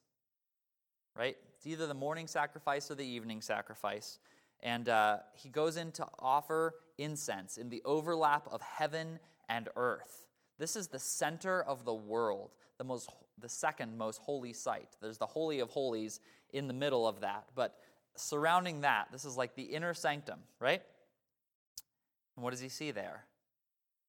right? 1.13 1.35
It's 1.57 1.67
either 1.67 1.87
the 1.87 1.93
morning 1.93 2.27
sacrifice 2.27 2.89
or 2.89 2.95
the 2.95 3.05
evening 3.05 3.41
sacrifice. 3.41 4.19
And 4.63 4.87
uh, 4.87 5.17
he 5.35 5.49
goes 5.49 5.77
in 5.77 5.91
to 5.91 6.07
offer 6.17 6.75
incense 6.97 7.57
in 7.57 7.69
the 7.69 7.81
overlap 7.83 8.47
of 8.49 8.61
heaven 8.61 9.19
and 9.49 9.67
earth. 9.75 10.25
This 10.57 10.75
is 10.77 10.87
the 10.87 10.99
center 10.99 11.61
of 11.61 11.83
the 11.83 11.93
world, 11.93 12.51
the, 12.77 12.85
most, 12.85 13.09
the 13.39 13.49
second 13.49 13.97
most 13.97 14.19
holy 14.21 14.53
site. 14.53 14.95
There's 15.01 15.17
the 15.17 15.25
Holy 15.25 15.59
of 15.59 15.69
Holies 15.69 16.21
in 16.53 16.67
the 16.67 16.73
middle 16.73 17.05
of 17.05 17.19
that. 17.19 17.43
But 17.55 17.75
surrounding 18.15 18.81
that, 18.81 19.09
this 19.11 19.25
is 19.25 19.35
like 19.35 19.53
the 19.55 19.63
inner 19.63 19.93
sanctum, 19.93 20.39
right? 20.59 20.81
And 22.37 22.43
what 22.43 22.51
does 22.51 22.61
he 22.61 22.69
see 22.69 22.91
there? 22.91 23.25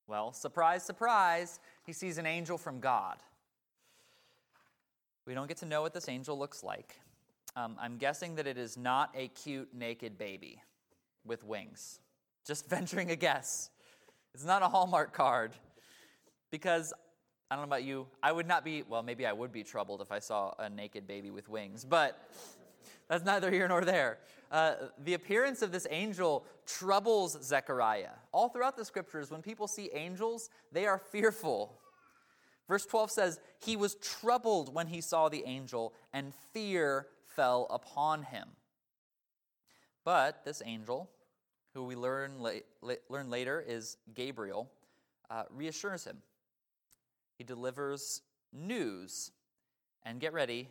Well, 0.06 0.32
surprise, 0.32 0.84
surprise, 0.84 1.58
he 1.84 1.92
sees 1.92 2.16
an 2.16 2.26
angel 2.26 2.58
from 2.58 2.78
God. 2.78 3.16
We 5.26 5.34
don't 5.34 5.48
get 5.48 5.56
to 5.58 5.66
know 5.66 5.82
what 5.82 5.94
this 5.94 6.08
angel 6.08 6.38
looks 6.38 6.62
like. 6.62 6.94
Um, 7.56 7.76
I'm 7.80 7.98
guessing 7.98 8.34
that 8.34 8.46
it 8.48 8.58
is 8.58 8.76
not 8.76 9.14
a 9.16 9.28
cute 9.28 9.68
naked 9.72 10.18
baby 10.18 10.60
with 11.24 11.44
wings. 11.44 12.00
Just 12.46 12.68
venturing 12.70 13.10
a 13.10 13.16
guess. 13.16 13.70
It's 14.34 14.44
not 14.44 14.62
a 14.62 14.68
Hallmark 14.68 15.12
card. 15.12 15.52
Because, 16.50 16.92
I 17.50 17.54
don't 17.54 17.62
know 17.62 17.68
about 17.68 17.84
you, 17.84 18.06
I 18.22 18.32
would 18.32 18.46
not 18.46 18.64
be, 18.64 18.82
well, 18.88 19.02
maybe 19.02 19.26
I 19.26 19.32
would 19.32 19.52
be 19.52 19.62
troubled 19.62 20.00
if 20.00 20.10
I 20.10 20.18
saw 20.18 20.54
a 20.58 20.68
naked 20.68 21.06
baby 21.06 21.30
with 21.30 21.48
wings, 21.48 21.84
but 21.84 22.28
that's 23.08 23.24
neither 23.24 23.50
here 23.50 23.68
nor 23.68 23.84
there. 23.84 24.18
Uh, 24.50 24.74
the 25.04 25.14
appearance 25.14 25.62
of 25.62 25.72
this 25.72 25.86
angel 25.90 26.44
troubles 26.66 27.38
Zechariah. 27.42 28.10
All 28.32 28.48
throughout 28.48 28.76
the 28.76 28.84
scriptures, 28.84 29.30
when 29.30 29.42
people 29.42 29.68
see 29.68 29.90
angels, 29.92 30.50
they 30.72 30.86
are 30.86 30.98
fearful. 30.98 31.80
Verse 32.68 32.86
12 32.86 33.10
says, 33.10 33.40
He 33.60 33.76
was 33.76 33.96
troubled 33.96 34.74
when 34.74 34.86
he 34.86 35.00
saw 35.00 35.28
the 35.28 35.44
angel, 35.44 35.92
and 36.12 36.32
fear 36.52 37.06
fell 37.34 37.66
upon 37.70 38.22
him. 38.22 38.48
But 40.04 40.44
this 40.44 40.62
angel, 40.64 41.10
who 41.72 41.84
we 41.84 41.96
learn, 41.96 42.38
la- 42.38 42.94
learn 43.08 43.30
later 43.30 43.64
is 43.66 43.96
Gabriel, 44.14 44.70
uh, 45.30 45.44
reassures 45.50 46.04
him. 46.04 46.18
He 47.38 47.44
delivers 47.44 48.22
news. 48.52 49.30
And 50.04 50.20
get 50.20 50.32
ready, 50.32 50.68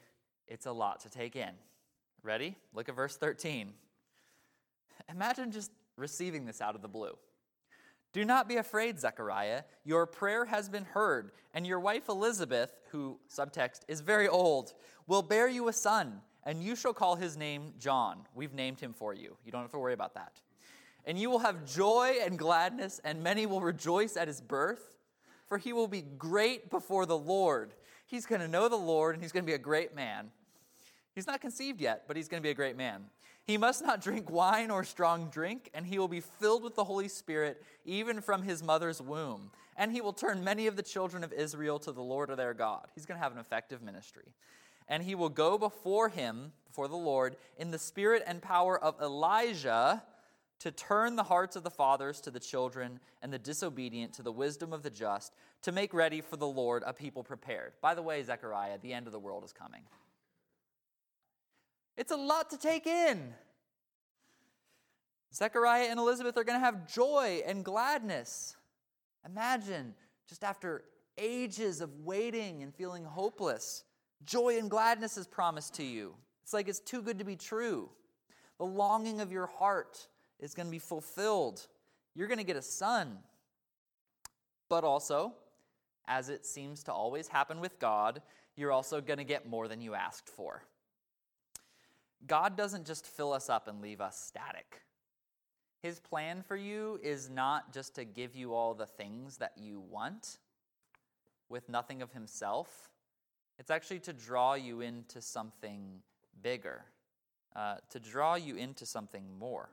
it's 0.48 0.67
a 0.67 0.72
lot 0.72 1.00
to 1.01 1.10
take 1.10 1.36
in. 1.36 1.51
Ready? 2.22 2.55
Look 2.74 2.88
at 2.88 2.96
verse 2.96 3.17
13. 3.17 3.74
Imagine 5.10 5.51
just 5.51 5.72
receiving 5.98 6.46
this 6.46 6.62
out 6.62 6.75
of 6.75 6.82
the 6.82 6.88
blue. 6.88 7.17
Do 8.13 8.24
not 8.24 8.48
be 8.48 8.58
afraid, 8.58 9.00
Zechariah. 9.00 9.63
Your 9.84 10.05
prayer 10.05 10.46
has 10.46 10.70
been 10.70 10.86
heard, 10.86 11.32
and 11.53 11.65
your 11.65 11.79
wife 11.79 12.10
Elizabeth, 12.10 12.77
who, 12.91 13.20
subtext, 13.27 13.82
is 13.88 14.01
very 14.01 14.27
old, 14.27 14.74
will 15.08 15.24
bear 15.24 15.48
you 15.48 15.67
a 15.67 15.74
son 15.74 16.22
and 16.46 16.62
you 16.62 16.76
shall 16.76 16.94
call 16.94 17.16
his 17.16 17.38
name 17.38 17.74
John. 17.80 18.20
We've 18.36 18.54
named 18.54 18.80
him 18.80 18.94
for 18.94 19.14
you. 19.14 19.38
You 19.46 19.52
don't 19.52 19.62
have 19.62 19.72
to 19.72 19.80
worry 19.80 19.94
about 19.94 20.14
that. 20.16 20.42
And 21.06 21.20
you 21.20 21.30
will 21.30 21.40
have 21.40 21.66
joy 21.66 22.18
and 22.24 22.38
gladness, 22.38 23.02
and 23.04 23.22
many 23.22 23.46
will 23.46 23.62
rejoice 23.62 24.16
at 24.16 24.28
his 24.28 24.42
birth, 24.42 24.92
for 25.48 25.58
he 25.58 25.74
will 25.74 25.88
be 25.88 26.02
great 26.02 26.70
before 26.70 27.06
the 27.06 27.18
Lord. 27.18 27.74
He's 28.06 28.26
going 28.26 28.42
to 28.42 28.48
know 28.48 28.70
the 28.70 28.76
Lord, 28.76 29.16
and 29.16 29.24
he's 29.24 29.32
going 29.32 29.44
to 29.44 29.50
be 29.50 29.56
a 29.56 29.60
great 29.60 29.96
man. 29.96 30.32
He's 31.14 31.28
not 31.28 31.42
conceived 31.42 31.82
yet, 31.82 32.04
but 32.08 32.16
he's 32.16 32.28
going 32.28 32.42
to 32.42 32.46
be 32.46 32.52
a 32.52 32.56
great 32.56 32.78
man. 32.78 33.06
He 33.46 33.58
must 33.58 33.84
not 33.84 34.02
drink 34.02 34.30
wine 34.30 34.72
or 34.72 34.86
strong 34.86 35.30
drink, 35.30 35.70
and 35.74 35.86
he 35.86 36.00
will 36.00 36.08
be 36.08 36.22
filled 36.22 36.64
with 36.64 36.76
the 36.76 36.86
Holy 36.86 37.10
Spirit 37.10 37.62
even 37.86 38.22
from 38.22 38.42
his 38.42 38.64
mother's 38.64 39.02
womb. 39.02 39.52
And 39.76 39.92
he 39.92 40.00
will 40.00 40.14
turn 40.14 40.44
many 40.44 40.68
of 40.68 40.78
the 40.78 40.84
children 40.84 41.24
of 41.24 41.34
Israel 41.34 41.80
to 41.80 41.92
the 41.92 42.02
Lord 42.02 42.30
of 42.30 42.38
their 42.38 42.54
God. 42.54 42.88
He's 42.96 43.06
going 43.06 43.18
to 43.18 43.24
have 43.24 43.34
an 43.34 43.40
effective 43.40 43.82
ministry 43.82 44.34
and 44.88 45.04
he 45.04 45.16
will 45.16 45.30
go 45.30 45.58
before 45.58 46.10
him, 46.10 46.52
before 46.66 46.88
the 46.88 46.96
Lord, 46.96 47.36
in 47.58 47.72
the 47.72 47.80
spirit 47.80 48.24
and 48.25 48.42
power 48.42 48.78
of 48.78 49.00
Elijah 49.02 50.04
to 50.60 50.72
turn 50.72 51.16
the 51.16 51.24
hearts 51.24 51.56
of 51.56 51.63
the 51.63 51.70
fathers 51.70 52.22
to 52.22 52.32
the 52.32 52.40
children 52.40 53.00
and 53.22 53.34
the 53.34 53.40
disobedient 53.40 54.13
to 54.13 54.24
the 54.24 54.32
wisdom 54.32 54.72
of 54.72 54.82
the 54.82 54.90
just, 54.90 55.34
to 55.62 55.72
make 55.72 55.94
ready 55.94 56.22
for 56.22 56.38
the 56.38 56.48
Lord 56.48 56.84
a 56.86 56.94
people 56.94 57.24
prepared. 57.24 57.74
By 57.82 57.96
the 57.96 58.02
way, 58.02 58.24
Zechariah, 58.24 58.78
the 58.82 58.94
end 58.94 59.06
of 59.06 59.13
the 59.13 59.20
world 59.20 59.44
is 59.44 59.52
coming. 59.52 59.82
It's 61.98 62.12
a 62.12 62.16
lot 62.16 62.50
to 62.52 62.58
take 62.58 62.88
in. 62.88 63.34
Zechariah 65.34 65.88
and 65.90 66.00
Elizabeth 66.00 66.38
are 66.38 66.44
going 66.44 66.60
to 66.60 66.66
have 66.66 66.92
joy 66.92 67.42
and 67.46 67.66
gladness. 67.66 68.56
Imagine 69.25 69.94
just 70.28 70.44
after 70.44 70.84
ages 71.18 71.82
of 71.82 71.90
waiting 72.06 72.63
and 72.63 72.74
feeling 72.74 73.04
hopeless, 73.04 73.84
Joy 74.25 74.58
and 74.58 74.70
gladness 74.70 75.18
is 75.18 75.27
promised 75.27 75.75
to 75.75 75.84
you. 75.84 76.15
It's 76.44 76.53
like 76.53 76.68
it's 76.68 76.80
too 76.80 77.01
good 77.01 77.20
to 77.20 77.25
be 77.25 77.36
true. 77.36 77.89
The 78.58 78.65
longing 78.65 79.22
of 79.22 79.32
your 79.32 79.48
heart 79.48 80.08
is 80.39 80.53
going 80.53 80.68
to 80.68 80.72
be 80.72 80.80
fulfilled. 80.80 81.68
You're 82.15 82.27
going 82.27 82.38
to 82.38 82.44
get 82.44 82.56
a 82.56 82.62
son. 82.62 83.18
But 84.70 84.84
also, 84.84 85.34
as 86.08 86.30
it 86.30 86.46
seems 86.46 86.84
to 86.84 86.94
always 86.94 87.27
happen 87.27 87.60
with 87.60 87.80
God, 87.80 88.22
you're 88.56 88.72
also 88.72 89.01
going 89.01 89.18
to 89.18 89.24
get 89.24 89.50
more 89.50 89.68
than 89.68 89.82
you 89.82 89.94
asked 89.94 90.30
for. 90.30 90.63
God 92.27 92.56
doesn't 92.56 92.86
just 92.86 93.06
fill 93.06 93.34
us 93.34 93.50
up 93.50 93.68
and 93.68 93.82
leave 93.82 94.00
us 94.00 94.18
static. 94.18 94.82
His 95.82 96.00
plan 96.00 96.44
for 96.48 96.56
you 96.56 97.00
is 97.03 97.30
not 97.30 97.74
just 97.74 97.96
to 97.96 98.06
give 98.06 98.36
you 98.36 98.53
all 98.53 98.74
the 98.74 98.86
things 98.86 99.38
that 99.38 99.53
you 99.58 99.82
want 99.82 100.38
with 101.50 101.68
nothing 101.68 102.01
of 102.01 102.13
Himself. 102.13 102.93
It's 103.60 103.72
actually 103.72 104.00
to 104.02 104.14
draw 104.14 104.56
you 104.56 104.82
into 104.82 105.22
something 105.22 106.02
bigger, 106.42 106.84
uh, 107.56 107.76
to 107.90 108.00
draw 108.00 108.36
you 108.36 108.56
into 108.56 108.86
something 108.86 109.24
more. 109.40 109.70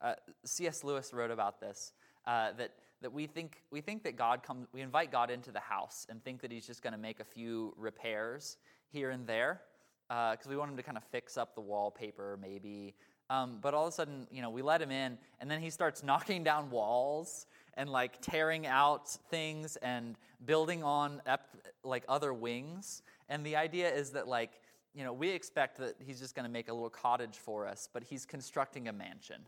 Uh, 0.00 0.14
C.S. 0.44 0.82
Lewis 0.82 1.12
wrote 1.12 1.30
about 1.30 1.60
this 1.60 1.92
uh, 2.26 2.52
that, 2.52 2.72
that 3.02 3.12
we, 3.12 3.26
think, 3.26 3.62
we 3.70 3.80
think 3.80 4.02
that 4.04 4.16
God 4.16 4.42
comes, 4.42 4.66
we 4.72 4.80
invite 4.80 5.12
God 5.12 5.30
into 5.30 5.52
the 5.52 5.60
house 5.60 6.06
and 6.08 6.24
think 6.24 6.40
that 6.40 6.50
He's 6.50 6.66
just 6.66 6.82
going 6.82 6.92
to 6.94 6.98
make 6.98 7.20
a 7.20 7.24
few 7.24 7.74
repairs 7.76 8.56
here 8.88 9.10
and 9.10 9.26
there 9.26 9.60
because 10.08 10.46
uh, 10.46 10.50
we 10.50 10.56
want 10.56 10.70
Him 10.70 10.76
to 10.78 10.82
kind 10.82 10.96
of 10.96 11.04
fix 11.04 11.36
up 11.36 11.54
the 11.54 11.60
wallpaper 11.60 12.38
maybe. 12.40 12.94
Um, 13.28 13.58
but 13.60 13.74
all 13.74 13.86
of 13.86 13.92
a 13.92 13.94
sudden, 13.94 14.26
you 14.32 14.42
know, 14.42 14.50
we 14.50 14.62
let 14.62 14.80
Him 14.80 14.90
in 14.90 15.18
and 15.40 15.50
then 15.50 15.60
He 15.60 15.68
starts 15.68 16.02
knocking 16.04 16.42
down 16.42 16.70
walls 16.70 17.46
and 17.74 17.90
like 17.90 18.20
tearing 18.20 18.66
out 18.66 19.08
things 19.30 19.76
and 19.76 20.16
building 20.46 20.82
on 20.82 21.20
like 21.84 22.04
other 22.08 22.32
wings. 22.32 23.02
And 23.28 23.44
the 23.44 23.56
idea 23.56 23.92
is 23.92 24.10
that 24.10 24.28
like, 24.28 24.60
you 24.94 25.04
know, 25.04 25.12
we 25.12 25.30
expect 25.30 25.78
that 25.78 25.96
he's 26.04 26.18
just 26.18 26.34
going 26.34 26.44
to 26.44 26.50
make 26.50 26.68
a 26.68 26.72
little 26.72 26.90
cottage 26.90 27.36
for 27.36 27.66
us, 27.66 27.88
but 27.92 28.02
he's 28.04 28.26
constructing 28.26 28.88
a 28.88 28.92
mansion. 28.92 29.42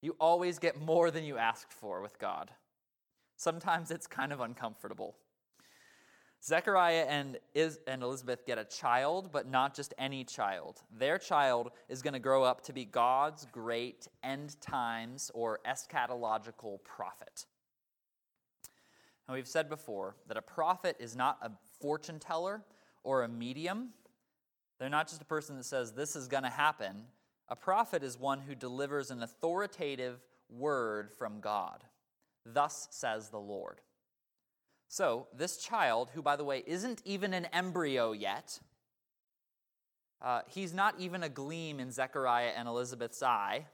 You 0.00 0.16
always 0.20 0.58
get 0.58 0.80
more 0.80 1.10
than 1.10 1.24
you 1.24 1.36
asked 1.36 1.72
for 1.72 2.00
with 2.00 2.18
God. 2.18 2.52
Sometimes 3.36 3.90
it's 3.90 4.06
kind 4.06 4.32
of 4.32 4.40
uncomfortable. 4.40 5.16
Zechariah 6.44 7.06
and, 7.08 7.38
Is- 7.54 7.80
and 7.86 8.02
Elizabeth 8.02 8.46
get 8.46 8.58
a 8.58 8.64
child, 8.64 9.30
but 9.32 9.48
not 9.48 9.74
just 9.74 9.92
any 9.98 10.22
child. 10.22 10.82
Their 10.96 11.18
child 11.18 11.72
is 11.88 12.00
going 12.00 12.14
to 12.14 12.20
grow 12.20 12.44
up 12.44 12.62
to 12.66 12.72
be 12.72 12.84
God's 12.84 13.46
great 13.50 14.06
end 14.22 14.60
times 14.60 15.30
or 15.34 15.58
eschatological 15.66 16.82
prophet. 16.84 17.46
And 19.28 19.34
we've 19.34 19.46
said 19.46 19.68
before 19.68 20.16
that 20.26 20.38
a 20.38 20.42
prophet 20.42 20.96
is 20.98 21.14
not 21.14 21.38
a 21.42 21.50
fortune 21.80 22.18
teller 22.18 22.62
or 23.04 23.22
a 23.22 23.28
medium. 23.28 23.90
They're 24.80 24.88
not 24.88 25.06
just 25.06 25.20
a 25.20 25.26
person 25.26 25.56
that 25.58 25.64
says, 25.64 25.92
This 25.92 26.16
is 26.16 26.28
going 26.28 26.44
to 26.44 26.48
happen. 26.48 27.04
A 27.48 27.56
prophet 27.56 28.02
is 28.02 28.18
one 28.18 28.40
who 28.40 28.54
delivers 28.54 29.10
an 29.10 29.22
authoritative 29.22 30.20
word 30.48 31.10
from 31.12 31.40
God. 31.40 31.84
Thus 32.44 32.88
says 32.90 33.28
the 33.28 33.38
Lord. 33.38 33.80
So, 34.88 35.26
this 35.36 35.58
child, 35.58 36.10
who, 36.14 36.22
by 36.22 36.36
the 36.36 36.44
way, 36.44 36.62
isn't 36.66 37.02
even 37.04 37.34
an 37.34 37.44
embryo 37.46 38.12
yet, 38.12 38.58
uh, 40.22 40.40
he's 40.48 40.72
not 40.72 40.94
even 40.98 41.22
a 41.22 41.28
gleam 41.28 41.78
in 41.78 41.90
Zechariah 41.90 42.52
and 42.56 42.66
Elizabeth's 42.66 43.22
eye. 43.22 43.66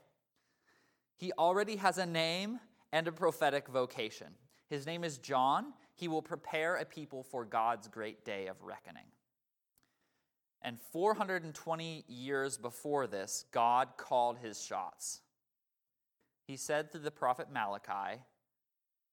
He 1.15 1.31
already 1.33 1.77
has 1.77 1.97
a 1.97 2.05
name 2.05 2.59
and 2.91 3.07
a 3.07 3.11
prophetic 3.13 3.69
vocation. 3.69 4.35
His 4.69 4.85
name 4.85 5.03
is 5.03 5.17
John. 5.17 5.73
He 5.93 6.07
will 6.07 6.21
prepare 6.21 6.75
a 6.75 6.85
people 6.85 7.23
for 7.23 7.45
God's 7.45 7.87
great 7.87 8.25
day 8.25 8.47
of 8.47 8.63
reckoning. 8.63 9.05
And 10.61 10.79
420 10.91 12.05
years 12.07 12.57
before 12.57 13.05
this, 13.05 13.45
God 13.51 13.89
called 13.97 14.39
his 14.39 14.63
shots. 14.63 15.21
He 16.47 16.57
said 16.57 16.91
through 16.91 17.01
the 17.01 17.11
prophet 17.11 17.51
Malachi 17.51 18.21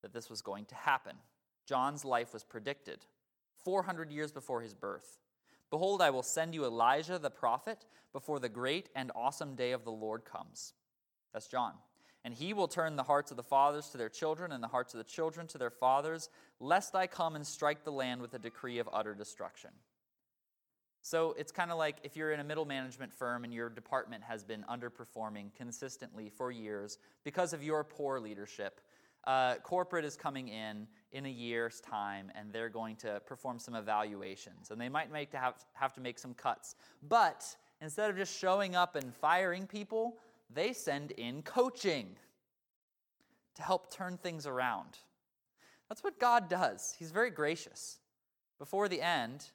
that 0.02 0.12
this 0.12 0.30
was 0.30 0.42
going 0.42 0.64
to 0.66 0.75
happen. 0.75 1.16
John's 1.66 2.04
life 2.04 2.32
was 2.32 2.44
predicted 2.44 3.04
400 3.64 4.11
years 4.11 4.32
before 4.32 4.62
his 4.62 4.75
birth. 4.75 5.18
Behold, 5.71 6.02
I 6.02 6.11
will 6.11 6.23
send 6.23 6.54
you 6.54 6.64
Elijah 6.64 7.18
the 7.18 7.30
prophet 7.30 7.87
before 8.12 8.38
the 8.38 8.49
great 8.49 8.88
and 8.94 9.11
awesome 9.14 9.54
day 9.54 9.73
of 9.73 9.85
the 9.85 9.92
Lord 9.92 10.25
comes. 10.25 10.75
That's 11.32 11.47
John. 11.47 11.73
And 12.24 12.32
he 12.32 12.52
will 12.52 12.68
turn 12.68 12.96
the 12.96 13.02
hearts 13.02 13.30
of 13.30 13.36
the 13.36 13.42
fathers 13.42 13.88
to 13.88 13.98
their 13.98 14.08
children 14.08 14.52
and 14.52 14.62
the 14.62 14.68
hearts 14.68 14.94
of 14.94 14.98
the 14.98 15.04
children 15.04 15.46
to 15.48 15.58
their 15.58 15.70
fathers, 15.70 16.28
lest 16.60 16.94
I 16.94 17.06
come 17.06 17.34
and 17.34 17.46
strike 17.46 17.84
the 17.84 17.90
land 17.90 18.20
with 18.20 18.34
a 18.34 18.38
decree 18.38 18.78
of 18.78 18.88
utter 18.92 19.14
destruction. 19.14 19.70
So 21.04 21.34
it's 21.36 21.50
kind 21.50 21.72
of 21.72 21.78
like 21.78 21.96
if 22.04 22.16
you're 22.16 22.30
in 22.30 22.38
a 22.38 22.44
middle 22.44 22.64
management 22.64 23.12
firm 23.12 23.42
and 23.42 23.52
your 23.52 23.68
department 23.68 24.22
has 24.22 24.44
been 24.44 24.64
underperforming 24.70 25.52
consistently 25.56 26.28
for 26.28 26.52
years 26.52 26.98
because 27.24 27.52
of 27.52 27.62
your 27.62 27.82
poor 27.82 28.20
leadership. 28.20 28.80
Uh, 29.24 29.56
corporate 29.56 30.04
is 30.04 30.16
coming 30.16 30.48
in 30.48 30.86
in 31.12 31.26
a 31.26 31.30
year's 31.30 31.80
time 31.80 32.30
and 32.36 32.52
they're 32.52 32.68
going 32.68 32.96
to 32.96 33.20
perform 33.26 33.58
some 33.58 33.74
evaluations 33.74 34.70
and 34.70 34.80
they 34.80 34.88
might 34.88 35.12
make 35.12 35.30
to 35.32 35.38
have, 35.38 35.54
have 35.74 35.92
to 35.92 36.00
make 36.00 36.18
some 36.20 36.34
cuts. 36.34 36.76
But 37.08 37.44
instead 37.80 38.08
of 38.08 38.16
just 38.16 38.38
showing 38.38 38.76
up 38.76 38.94
and 38.94 39.12
firing 39.14 39.66
people, 39.66 40.18
they 40.54 40.73
send 40.73 41.12
in 41.12 41.42
coaching 41.42 42.16
to 43.54 43.62
help 43.62 43.92
turn 43.92 44.16
things 44.16 44.47
around. 44.47 44.99
That's 45.88 46.02
what 46.02 46.18
God 46.18 46.49
does. 46.49 46.94
He's 46.99 47.11
very 47.11 47.30
gracious. 47.30 47.99
Before 48.59 48.88
the 48.88 49.02
end, 49.02 49.50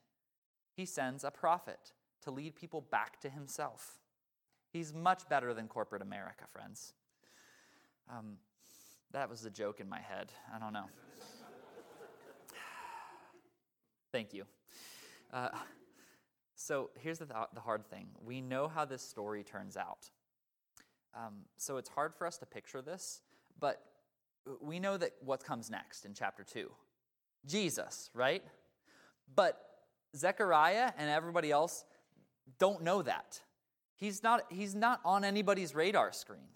he 0.76 0.86
sends 0.86 1.24
a 1.24 1.32
prophet 1.32 1.94
to 2.24 2.32
lead 2.32 2.56
people 2.56 2.82
back 2.82 3.20
to 3.22 3.30
himself. 3.30 4.00
He's 4.72 4.94
much 4.94 5.28
better 5.30 5.54
than 5.54 5.68
corporate 5.68 6.02
America, 6.02 6.44
friends. 6.52 6.94
Um, 8.10 8.38
that 9.12 9.30
was 9.30 9.42
the 9.42 9.50
joke 9.50 9.80
in 9.80 9.90
my 9.90 10.00
head. 10.00 10.32
I 10.54 10.60
don't 10.60 10.74
know. 10.74 10.86
Thank 14.12 14.34
you. 14.34 14.46
Uh, 15.34 15.50
so 16.56 16.90
here's 17.00 17.20
the, 17.20 17.26
th- 17.26 17.48
the 17.54 17.62
hard 17.62 17.86
thing 17.88 18.08
we 18.24 18.42
know 18.42 18.68
how 18.68 18.86
this 18.86 19.02
story 19.02 19.44
turns 19.44 19.78
out. 19.78 20.10
Um, 21.18 21.34
so 21.58 21.78
it's 21.78 21.90
hard 21.90 22.14
for 22.14 22.28
us 22.28 22.38
to 22.40 22.46
picture 22.46 22.82
this, 22.82 23.22
but 23.60 23.82
we 24.62 24.80
know 24.80 24.98
that 24.98 25.12
what 25.22 25.44
comes 25.44 25.70
next 25.70 26.06
in 26.06 26.14
chapter 26.14 26.44
2 26.44 26.70
Jesus, 27.46 28.10
right? 28.14 28.44
But 29.36 29.60
Zechariah 30.16 30.92
and 30.98 31.10
everybody 31.10 31.52
else 31.52 31.86
don't 32.60 32.84
know 32.84 33.02
that. 33.02 33.42
He's 33.96 34.22
not, 34.22 34.44
he's 34.50 34.76
not 34.76 35.00
on 35.04 35.24
anybody's 35.24 35.74
radar 35.74 36.12
screen. 36.12 36.50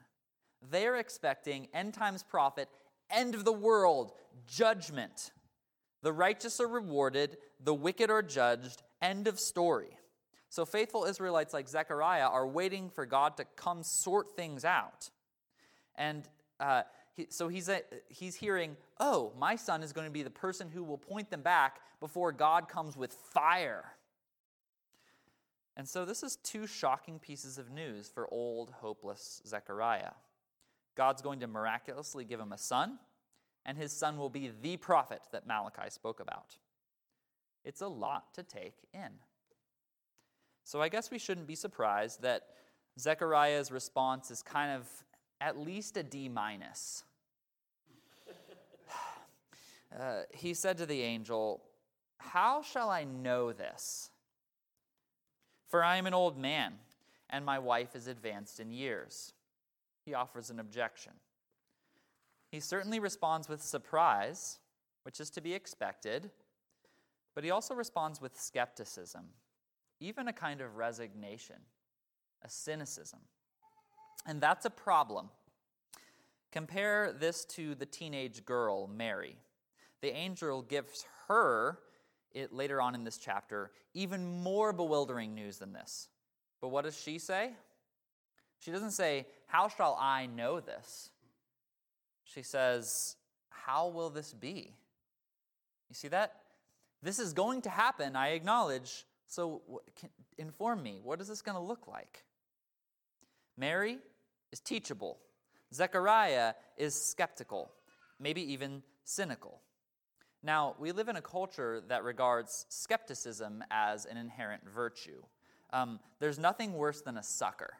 They're 0.69 0.97
expecting 0.97 1.67
end 1.73 1.93
times 1.93 2.23
prophet, 2.23 2.69
end 3.09 3.33
of 3.33 3.45
the 3.45 3.53
world, 3.53 4.11
judgment. 4.45 5.31
The 6.03 6.13
righteous 6.13 6.59
are 6.59 6.67
rewarded, 6.67 7.37
the 7.63 7.73
wicked 7.73 8.09
are 8.09 8.21
judged, 8.21 8.83
end 9.01 9.27
of 9.27 9.39
story. 9.39 9.97
So 10.51 10.65
faithful 10.65 11.05
Israelites 11.05 11.53
like 11.53 11.69
Zechariah 11.69 12.27
are 12.27 12.45
waiting 12.45 12.89
for 12.89 13.05
God 13.05 13.37
to 13.37 13.45
come 13.55 13.83
sort 13.83 14.35
things 14.35 14.65
out. 14.65 15.09
And 15.95 16.27
uh, 16.59 16.83
he, 17.13 17.27
so 17.29 17.47
he's, 17.47 17.69
a, 17.69 17.83
he's 18.09 18.35
hearing, 18.35 18.75
oh, 18.99 19.31
my 19.39 19.55
son 19.55 19.81
is 19.81 19.93
going 19.93 20.07
to 20.07 20.11
be 20.11 20.23
the 20.23 20.29
person 20.29 20.67
who 20.67 20.83
will 20.83 20.97
point 20.97 21.29
them 21.29 21.41
back 21.41 21.79
before 22.01 22.33
God 22.33 22.67
comes 22.67 22.97
with 22.97 23.13
fire. 23.13 23.93
And 25.77 25.87
so 25.87 26.03
this 26.03 26.21
is 26.21 26.35
two 26.35 26.67
shocking 26.67 27.17
pieces 27.17 27.57
of 27.57 27.71
news 27.71 28.11
for 28.13 28.27
old, 28.29 28.71
hopeless 28.71 29.41
Zechariah. 29.47 30.11
God's 30.97 31.21
going 31.21 31.39
to 31.39 31.47
miraculously 31.47 32.25
give 32.25 32.41
him 32.41 32.51
a 32.51 32.57
son, 32.57 32.99
and 33.65 33.77
his 33.77 33.93
son 33.93 34.17
will 34.17 34.29
be 34.29 34.51
the 34.61 34.75
prophet 34.75 35.21
that 35.31 35.47
Malachi 35.47 35.89
spoke 35.89 36.19
about. 36.19 36.57
It's 37.63 37.79
a 37.79 37.87
lot 37.87 38.33
to 38.33 38.43
take 38.43 38.75
in. 38.93 39.11
So 40.63 40.81
I 40.81 40.89
guess 40.89 41.11
we 41.11 41.19
shouldn't 41.19 41.47
be 41.47 41.55
surprised 41.55 42.21
that 42.21 42.43
Zechariah's 42.99 43.71
response 43.71 44.31
is 44.31 44.41
kind 44.41 44.71
of 44.71 44.87
at 45.39 45.57
least 45.57 45.97
a 45.97 46.03
D 46.03 46.29
minus. 46.29 47.03
Uh, 49.99 50.21
he 50.31 50.53
said 50.53 50.77
to 50.77 50.85
the 50.85 51.01
angel, 51.01 51.61
How 52.17 52.61
shall 52.61 52.89
I 52.89 53.03
know 53.03 53.51
this? 53.51 54.09
For 55.67 55.83
I 55.83 55.97
am 55.97 56.07
an 56.07 56.13
old 56.13 56.37
man, 56.37 56.75
and 57.29 57.43
my 57.43 57.59
wife 57.59 57.93
is 57.93 58.07
advanced 58.07 58.61
in 58.61 58.71
years 58.71 59.33
he 60.05 60.13
offers 60.13 60.49
an 60.49 60.59
objection. 60.59 61.13
He 62.51 62.59
certainly 62.59 62.99
responds 62.99 63.47
with 63.47 63.61
surprise, 63.61 64.59
which 65.03 65.19
is 65.19 65.29
to 65.31 65.41
be 65.41 65.53
expected, 65.53 66.31
but 67.33 67.43
he 67.43 67.51
also 67.51 67.73
responds 67.73 68.19
with 68.19 68.39
skepticism, 68.39 69.25
even 70.01 70.27
a 70.27 70.33
kind 70.33 70.59
of 70.59 70.75
resignation, 70.75 71.55
a 72.43 72.49
cynicism. 72.49 73.19
And 74.25 74.41
that's 74.41 74.65
a 74.65 74.69
problem. 74.69 75.29
Compare 76.51 77.13
this 77.17 77.45
to 77.45 77.75
the 77.75 77.85
teenage 77.85 78.43
girl, 78.43 78.87
Mary. 78.87 79.37
The 80.01 80.13
angel 80.13 80.63
gives 80.63 81.05
her, 81.27 81.79
it, 82.33 82.51
later 82.51 82.81
on 82.81 82.95
in 82.95 83.03
this 83.03 83.17
chapter, 83.17 83.71
even 83.93 84.41
more 84.41 84.73
bewildering 84.73 85.33
news 85.33 85.57
than 85.59 85.71
this. 85.71 86.09
But 86.59 86.69
what 86.69 86.83
does 86.83 86.99
she 86.99 87.19
say? 87.19 87.51
She 88.59 88.71
doesn't 88.71 88.91
say, 88.91 89.27
How 89.47 89.69
shall 89.69 89.97
I 89.99 90.25
know 90.25 90.59
this? 90.59 91.11
She 92.23 92.41
says, 92.41 93.15
How 93.49 93.87
will 93.87 94.09
this 94.09 94.33
be? 94.33 94.73
You 95.89 95.95
see 95.95 96.07
that? 96.09 96.35
This 97.03 97.17
is 97.17 97.33
going 97.33 97.61
to 97.63 97.69
happen, 97.69 98.15
I 98.15 98.29
acknowledge. 98.29 99.05
So 99.31 99.61
inform 100.37 100.83
me, 100.83 100.99
what 101.01 101.21
is 101.21 101.29
this 101.29 101.41
going 101.41 101.55
to 101.55 101.61
look 101.63 101.87
like? 101.87 102.25
Mary 103.55 103.97
is 104.51 104.59
teachable. 104.59 105.19
Zechariah 105.73 106.53
is 106.75 106.93
skeptical, 106.93 107.71
maybe 108.19 108.41
even 108.51 108.83
cynical. 109.05 109.61
Now, 110.43 110.75
we 110.77 110.91
live 110.91 111.07
in 111.07 111.15
a 111.15 111.21
culture 111.21 111.81
that 111.87 112.03
regards 112.03 112.65
skepticism 112.67 113.63
as 113.71 114.05
an 114.05 114.17
inherent 114.17 114.67
virtue. 114.67 115.23
Um, 115.71 116.01
there's 116.19 116.37
nothing 116.37 116.73
worse 116.73 116.99
than 116.99 117.15
a 117.15 117.23
sucker 117.23 117.75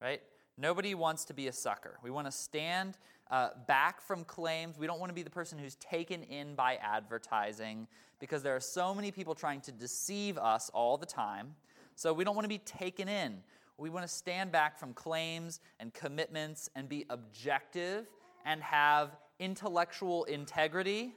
right? 0.00 0.20
Nobody 0.56 0.94
wants 0.94 1.24
to 1.26 1.34
be 1.34 1.48
a 1.48 1.52
sucker. 1.52 1.98
We 2.02 2.10
want 2.10 2.26
to 2.26 2.32
stand 2.32 2.98
uh, 3.30 3.50
back 3.66 4.00
from 4.00 4.24
claims. 4.24 4.78
We 4.78 4.86
don't 4.86 5.00
want 5.00 5.10
to 5.10 5.14
be 5.14 5.22
the 5.22 5.30
person 5.30 5.58
who's 5.58 5.76
taken 5.76 6.22
in 6.22 6.54
by 6.54 6.76
advertising 6.76 7.86
because 8.20 8.42
there 8.42 8.56
are 8.56 8.60
so 8.60 8.94
many 8.94 9.10
people 9.10 9.34
trying 9.34 9.60
to 9.62 9.72
deceive 9.72 10.38
us 10.38 10.70
all 10.70 10.96
the 10.96 11.06
time. 11.06 11.54
So 11.94 12.12
we 12.12 12.24
don't 12.24 12.34
want 12.34 12.44
to 12.44 12.48
be 12.48 12.58
taken 12.58 13.08
in. 13.08 13.38
We 13.76 13.90
want 13.90 14.06
to 14.06 14.12
stand 14.12 14.50
back 14.50 14.78
from 14.78 14.92
claims 14.92 15.60
and 15.78 15.94
commitments 15.94 16.68
and 16.74 16.88
be 16.88 17.06
objective 17.10 18.06
and 18.44 18.62
have 18.62 19.16
intellectual 19.38 20.24
integrity 20.24 21.14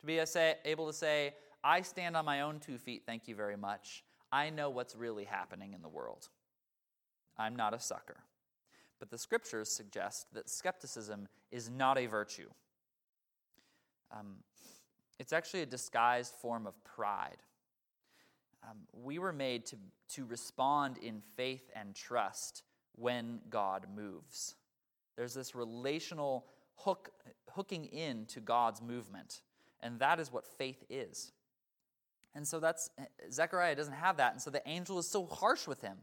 to 0.00 0.06
be 0.06 0.20
able 0.64 0.86
to 0.86 0.92
say, 0.92 1.34
I 1.64 1.82
stand 1.82 2.16
on 2.16 2.24
my 2.24 2.42
own 2.42 2.60
two 2.60 2.78
feet, 2.78 3.02
thank 3.04 3.26
you 3.26 3.34
very 3.34 3.56
much. 3.56 4.04
I 4.30 4.50
know 4.50 4.70
what's 4.70 4.94
really 4.94 5.24
happening 5.24 5.72
in 5.72 5.82
the 5.82 5.88
world. 5.88 6.28
I'm 7.36 7.56
not 7.56 7.74
a 7.74 7.80
sucker. 7.80 8.18
But 8.98 9.10
the 9.10 9.18
scriptures 9.18 9.70
suggest 9.70 10.26
that 10.34 10.48
skepticism 10.48 11.28
is 11.50 11.70
not 11.70 11.98
a 11.98 12.06
virtue. 12.06 12.48
Um, 14.10 14.36
it's 15.18 15.32
actually 15.32 15.62
a 15.62 15.66
disguised 15.66 16.34
form 16.34 16.66
of 16.66 16.82
pride. 16.84 17.38
Um, 18.64 18.78
we 18.92 19.18
were 19.18 19.32
made 19.32 19.66
to, 19.66 19.76
to 20.14 20.24
respond 20.24 20.98
in 20.98 21.22
faith 21.36 21.70
and 21.74 21.94
trust 21.94 22.62
when 22.96 23.40
God 23.50 23.86
moves. 23.94 24.56
There's 25.16 25.34
this 25.34 25.54
relational 25.54 26.46
hook, 26.76 27.10
hooking 27.50 27.86
into 27.86 28.40
God's 28.40 28.82
movement. 28.82 29.42
And 29.80 29.98
that 30.00 30.18
is 30.18 30.32
what 30.32 30.46
faith 30.46 30.84
is. 30.88 31.32
And 32.34 32.46
so 32.46 32.60
that's 32.60 32.90
Zechariah 33.30 33.74
doesn't 33.74 33.94
have 33.94 34.16
that. 34.18 34.32
And 34.32 34.42
so 34.42 34.50
the 34.50 34.66
angel 34.68 34.98
is 34.98 35.08
so 35.08 35.26
harsh 35.26 35.66
with 35.66 35.80
him. 35.80 35.98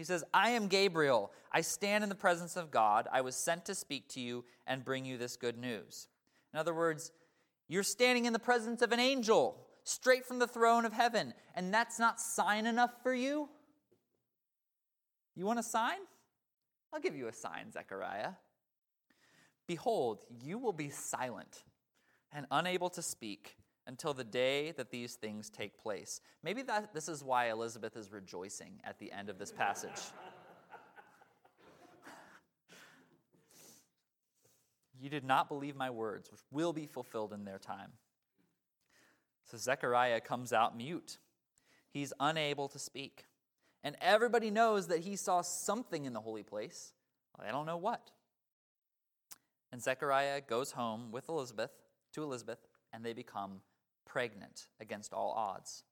He 0.00 0.04
says, 0.04 0.24
I 0.32 0.52
am 0.52 0.68
Gabriel. 0.68 1.30
I 1.52 1.60
stand 1.60 2.02
in 2.02 2.08
the 2.08 2.14
presence 2.14 2.56
of 2.56 2.70
God. 2.70 3.06
I 3.12 3.20
was 3.20 3.36
sent 3.36 3.66
to 3.66 3.74
speak 3.74 4.08
to 4.14 4.20
you 4.20 4.46
and 4.66 4.82
bring 4.82 5.04
you 5.04 5.18
this 5.18 5.36
good 5.36 5.58
news. 5.58 6.08
In 6.54 6.58
other 6.58 6.72
words, 6.72 7.12
you're 7.68 7.82
standing 7.82 8.24
in 8.24 8.32
the 8.32 8.38
presence 8.38 8.80
of 8.80 8.92
an 8.92 8.98
angel 8.98 9.60
straight 9.84 10.24
from 10.24 10.38
the 10.38 10.46
throne 10.46 10.86
of 10.86 10.94
heaven. 10.94 11.34
And 11.54 11.74
that's 11.74 11.98
not 11.98 12.18
sign 12.18 12.64
enough 12.64 12.92
for 13.02 13.12
you? 13.12 13.50
You 15.36 15.44
want 15.44 15.58
a 15.58 15.62
sign? 15.62 15.98
I'll 16.94 17.00
give 17.00 17.14
you 17.14 17.28
a 17.28 17.34
sign, 17.34 17.70
Zechariah. 17.70 18.30
Behold, 19.66 20.20
you 20.42 20.56
will 20.56 20.72
be 20.72 20.88
silent 20.88 21.64
and 22.32 22.46
unable 22.50 22.88
to 22.88 23.02
speak 23.02 23.58
until 23.86 24.14
the 24.14 24.24
day 24.24 24.72
that 24.72 24.90
these 24.90 25.14
things 25.14 25.50
take 25.50 25.76
place. 25.78 26.20
Maybe 26.42 26.62
that, 26.62 26.94
this 26.94 27.08
is 27.08 27.24
why 27.24 27.50
Elizabeth 27.50 27.96
is 27.96 28.12
rejoicing 28.12 28.80
at 28.84 28.98
the 28.98 29.10
end 29.10 29.28
of 29.28 29.38
this 29.38 29.52
passage. 29.52 30.00
you 35.00 35.08
did 35.08 35.24
not 35.24 35.48
believe 35.48 35.76
my 35.76 35.90
words, 35.90 36.30
which 36.30 36.40
will 36.50 36.72
be 36.72 36.86
fulfilled 36.86 37.32
in 37.32 37.44
their 37.44 37.58
time. 37.58 37.92
So 39.50 39.56
Zechariah 39.56 40.20
comes 40.20 40.52
out 40.52 40.76
mute. 40.76 41.18
He's 41.90 42.12
unable 42.20 42.68
to 42.68 42.78
speak. 42.78 43.24
And 43.82 43.96
everybody 44.00 44.50
knows 44.50 44.88
that 44.88 45.00
he 45.00 45.16
saw 45.16 45.40
something 45.40 46.04
in 46.04 46.12
the 46.12 46.20
holy 46.20 46.42
place. 46.42 46.92
Well, 47.36 47.46
they 47.46 47.52
don't 47.52 47.66
know 47.66 47.78
what. 47.78 48.10
And 49.72 49.82
Zechariah 49.82 50.42
goes 50.42 50.72
home 50.72 51.10
with 51.10 51.28
Elizabeth, 51.28 51.70
to 52.12 52.22
Elizabeth, 52.22 52.58
and 52.92 53.04
they 53.04 53.12
become 53.12 53.60
pregnant 54.06 54.66
against 54.80 55.12
all 55.12 55.32
odds. 55.32 55.84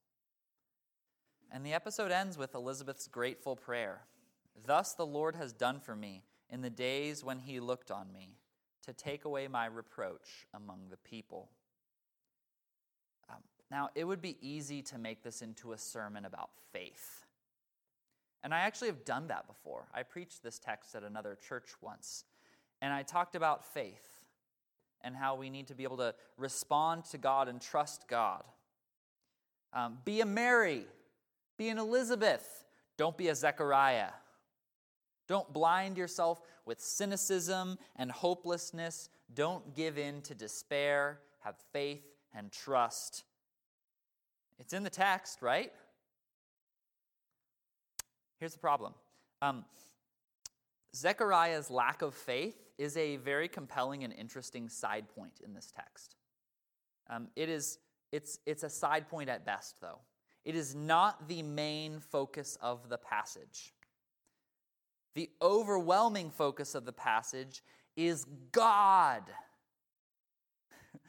And 1.51 1.65
the 1.65 1.73
episode 1.73 2.11
ends 2.11 2.37
with 2.37 2.55
Elizabeth's 2.55 3.09
grateful 3.09 3.57
prayer 3.57 4.03
Thus 4.67 4.95
the 4.95 5.07
Lord 5.07 5.37
has 5.37 5.53
done 5.53 5.81
for 5.81 5.95
me 5.95 6.25
in 6.51 6.63
the 6.63 6.71
days 6.71 7.23
when 7.23 7.39
he 7.39 7.61
looked 7.61 7.91
on 7.91 8.13
me 8.13 8.39
to 8.87 8.93
take 8.93 9.25
away 9.25 9.49
my 9.49 9.67
reproach 9.67 10.47
among 10.55 10.89
the 10.91 10.97
people. 10.97 11.51
Um, 13.31 13.43
now, 13.71 13.91
it 13.95 14.05
would 14.05 14.23
be 14.23 14.37
easy 14.41 14.83
to 14.83 14.99
make 14.99 15.23
this 15.23 15.43
into 15.43 15.73
a 15.73 15.79
sermon 15.79 16.25
about 16.25 16.51
faith. 16.73 17.27
And 18.43 18.55
I 18.55 18.61
actually 18.61 18.89
have 18.89 19.05
done 19.05 19.29
that 19.29 19.47
before. 19.47 19.89
I 19.93 20.03
preached 20.03 20.43
this 20.43 20.59
text 20.59 20.95
at 20.95 21.03
another 21.03 21.37
church 21.49 21.69
once, 21.81 22.25
and 22.81 22.93
I 22.93 23.03
talked 23.03 23.35
about 23.35 23.65
faith 23.65 24.18
and 25.03 25.17
how 25.17 25.35
we 25.35 25.51
need 25.51 25.69
to 25.69 25.75
be 25.75 25.85
able 25.85 25.97
to 25.99 26.15
respond 26.37 27.05
to 27.07 27.19
God 27.19 27.49
and 27.49 27.61
trust 27.61 28.09
God. 28.09 28.43
Um, 29.73 29.99
be 30.05 30.21
a 30.21 30.27
Mary, 30.27 30.87
be 31.57 31.69
an 31.69 31.79
Elizabeth, 31.79 32.65
don't 32.97 33.17
be 33.17 33.29
a 33.29 33.35
Zechariah. 33.35 34.11
Don't 35.29 35.53
blind 35.53 35.99
yourself 35.99 36.41
with 36.65 36.81
cynicism 36.81 37.79
and 37.97 38.11
hopelessness. 38.11 39.11
Don't 39.35 39.75
give 39.75 39.99
in 39.99 40.23
to 40.23 40.35
despair. 40.35 41.21
Have 41.41 41.57
faith 41.73 42.03
and 42.35 42.51
trust. 42.51 43.25
It's 44.59 44.73
in 44.73 44.83
the 44.83 44.91
text, 44.91 45.43
right? 45.43 45.71
Here's 48.39 48.53
the 48.53 48.59
problem 48.59 48.95
um, 49.43 49.65
Zechariah's 50.99 51.71
lack 51.71 52.03
of 52.03 52.15
faith 52.15 52.57
is 52.77 52.97
a 52.97 53.17
very 53.17 53.49
compelling 53.49 54.05
and 54.05 54.13
interesting 54.13 54.69
side 54.69 55.09
point 55.15 55.41
in 55.45 55.55
this 55.55 55.73
text. 55.75 56.17
Um, 57.09 57.29
it 57.37 57.49
is, 57.49 57.79
it's, 58.13 58.39
it's 58.47 58.63
a 58.63 58.71
side 58.71 59.09
point 59.09 59.29
at 59.29 59.47
best, 59.47 59.77
though. 59.81 60.01
It 60.45 60.57
is 60.57 60.75
not 60.75 61.29
the 61.29 61.43
main 61.43 62.01
focus 62.01 62.59
of 62.61 62.89
the 62.89 62.99
passage. 62.99 63.75
The 65.15 65.31
overwhelming 65.43 66.31
focus 66.31 66.75
of 66.75 66.85
the 66.85 66.93
passage 66.93 67.63
is 67.97 68.25
God. 68.53 69.23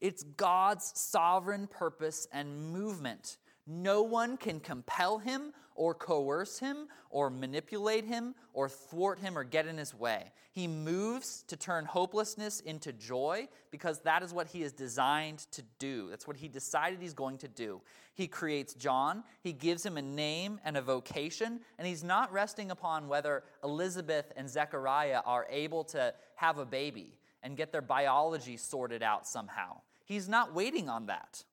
it's 0.00 0.22
God's 0.22 0.92
sovereign 0.94 1.66
purpose 1.66 2.26
and 2.32 2.72
movement. 2.72 3.38
No 3.66 4.02
one 4.02 4.36
can 4.36 4.60
compel 4.60 5.18
him 5.18 5.52
or 5.78 5.94
coerce 5.94 6.58
him 6.58 6.88
or 7.08 7.30
manipulate 7.30 8.04
him 8.04 8.34
or 8.52 8.68
thwart 8.68 9.20
him 9.20 9.38
or 9.38 9.44
get 9.44 9.66
in 9.66 9.78
his 9.78 9.94
way. 9.94 10.32
He 10.50 10.66
moves 10.66 11.44
to 11.46 11.56
turn 11.56 11.84
hopelessness 11.84 12.58
into 12.60 12.92
joy 12.92 13.48
because 13.70 14.00
that 14.00 14.24
is 14.24 14.34
what 14.34 14.48
he 14.48 14.62
is 14.62 14.72
designed 14.72 15.38
to 15.52 15.62
do. 15.78 16.08
That's 16.10 16.26
what 16.26 16.36
he 16.36 16.48
decided 16.48 17.00
he's 17.00 17.14
going 17.14 17.38
to 17.38 17.48
do. 17.48 17.80
He 18.14 18.26
creates 18.26 18.74
John, 18.74 19.22
he 19.40 19.52
gives 19.52 19.86
him 19.86 19.96
a 19.96 20.02
name 20.02 20.58
and 20.64 20.76
a 20.76 20.82
vocation, 20.82 21.60
and 21.78 21.86
he's 21.86 22.02
not 22.02 22.32
resting 22.32 22.72
upon 22.72 23.06
whether 23.06 23.44
Elizabeth 23.62 24.32
and 24.36 24.50
Zechariah 24.50 25.20
are 25.24 25.46
able 25.48 25.84
to 25.84 26.12
have 26.34 26.58
a 26.58 26.66
baby 26.66 27.20
and 27.44 27.56
get 27.56 27.70
their 27.70 27.82
biology 27.82 28.56
sorted 28.56 29.04
out 29.04 29.28
somehow. 29.28 29.80
He's 30.04 30.28
not 30.28 30.52
waiting 30.52 30.88
on 30.88 31.06
that. 31.06 31.44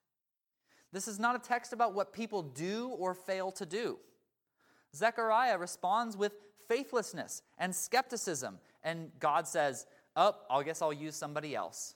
This 0.92 1.08
is 1.08 1.20
not 1.20 1.36
a 1.36 1.40
text 1.40 1.74
about 1.74 1.94
what 1.94 2.12
people 2.12 2.42
do 2.42 2.88
or 2.88 3.14
fail 3.14 3.52
to 3.52 3.68
do. 3.68 4.00
Zechariah 4.96 5.58
responds 5.58 6.16
with 6.16 6.34
faithlessness 6.68 7.42
and 7.58 7.76
skepticism, 7.76 8.60
and 8.84 9.12
God 9.20 9.48
says, 9.48 9.86
Oh, 10.16 10.36
I 10.50 10.64
guess 10.64 10.82
I'll 10.82 10.94
use 10.94 11.16
somebody 11.16 11.56
else. 11.56 11.96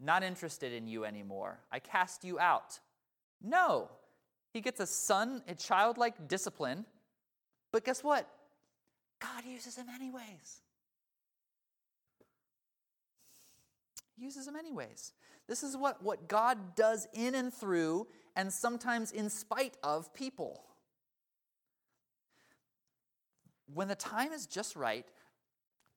Not 0.00 0.22
interested 0.22 0.72
in 0.72 0.88
you 0.88 1.04
anymore. 1.04 1.60
I 1.70 1.78
cast 1.78 2.24
you 2.24 2.38
out. 2.38 2.80
No. 3.42 3.90
He 4.52 4.60
gets 4.60 4.80
a 4.80 4.86
son, 4.86 5.42
a 5.46 5.54
childlike 5.54 6.28
discipline, 6.28 6.86
but 7.72 7.84
guess 7.84 8.02
what? 8.02 8.28
God 9.20 9.44
uses 9.44 9.76
him 9.76 9.86
anyways. 9.94 10.62
He 14.16 14.24
uses 14.24 14.48
him 14.48 14.56
anyways. 14.56 15.12
This 15.48 15.62
is 15.62 15.76
what, 15.76 16.02
what 16.02 16.28
God 16.28 16.74
does 16.74 17.06
in 17.12 17.34
and 17.34 17.52
through, 17.52 18.06
and 18.36 18.52
sometimes 18.52 19.12
in 19.12 19.28
spite 19.28 19.76
of 19.82 20.12
people 20.14 20.64
when 23.74 23.88
the 23.88 23.94
time 23.94 24.32
is 24.32 24.46
just 24.46 24.76
right, 24.76 25.06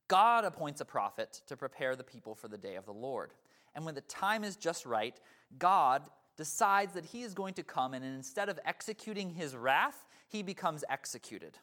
God 0.07 0.45
appoints 0.45 0.81
a 0.81 0.85
prophet 0.85 1.41
to 1.47 1.57
prepare 1.57 1.95
the 1.95 2.03
people 2.03 2.35
for 2.35 2.47
the 2.47 2.57
day 2.57 2.75
of 2.75 2.85
the 2.85 2.93
Lord. 2.93 3.33
And 3.73 3.85
when 3.85 3.95
the 3.95 4.01
time 4.01 4.43
is 4.43 4.55
just 4.55 4.85
right, 4.85 5.19
God 5.57 6.03
decides 6.38 6.93
that 6.93 7.05
he 7.05 7.23
is 7.23 7.33
going 7.33 7.53
to 7.55 7.63
come, 7.63 7.93
and 7.93 8.03
instead 8.03 8.49
of 8.49 8.59
executing 8.65 9.31
his 9.31 9.55
wrath, 9.55 10.05
he 10.27 10.43
becomes 10.43 10.83
executed. 10.89 11.57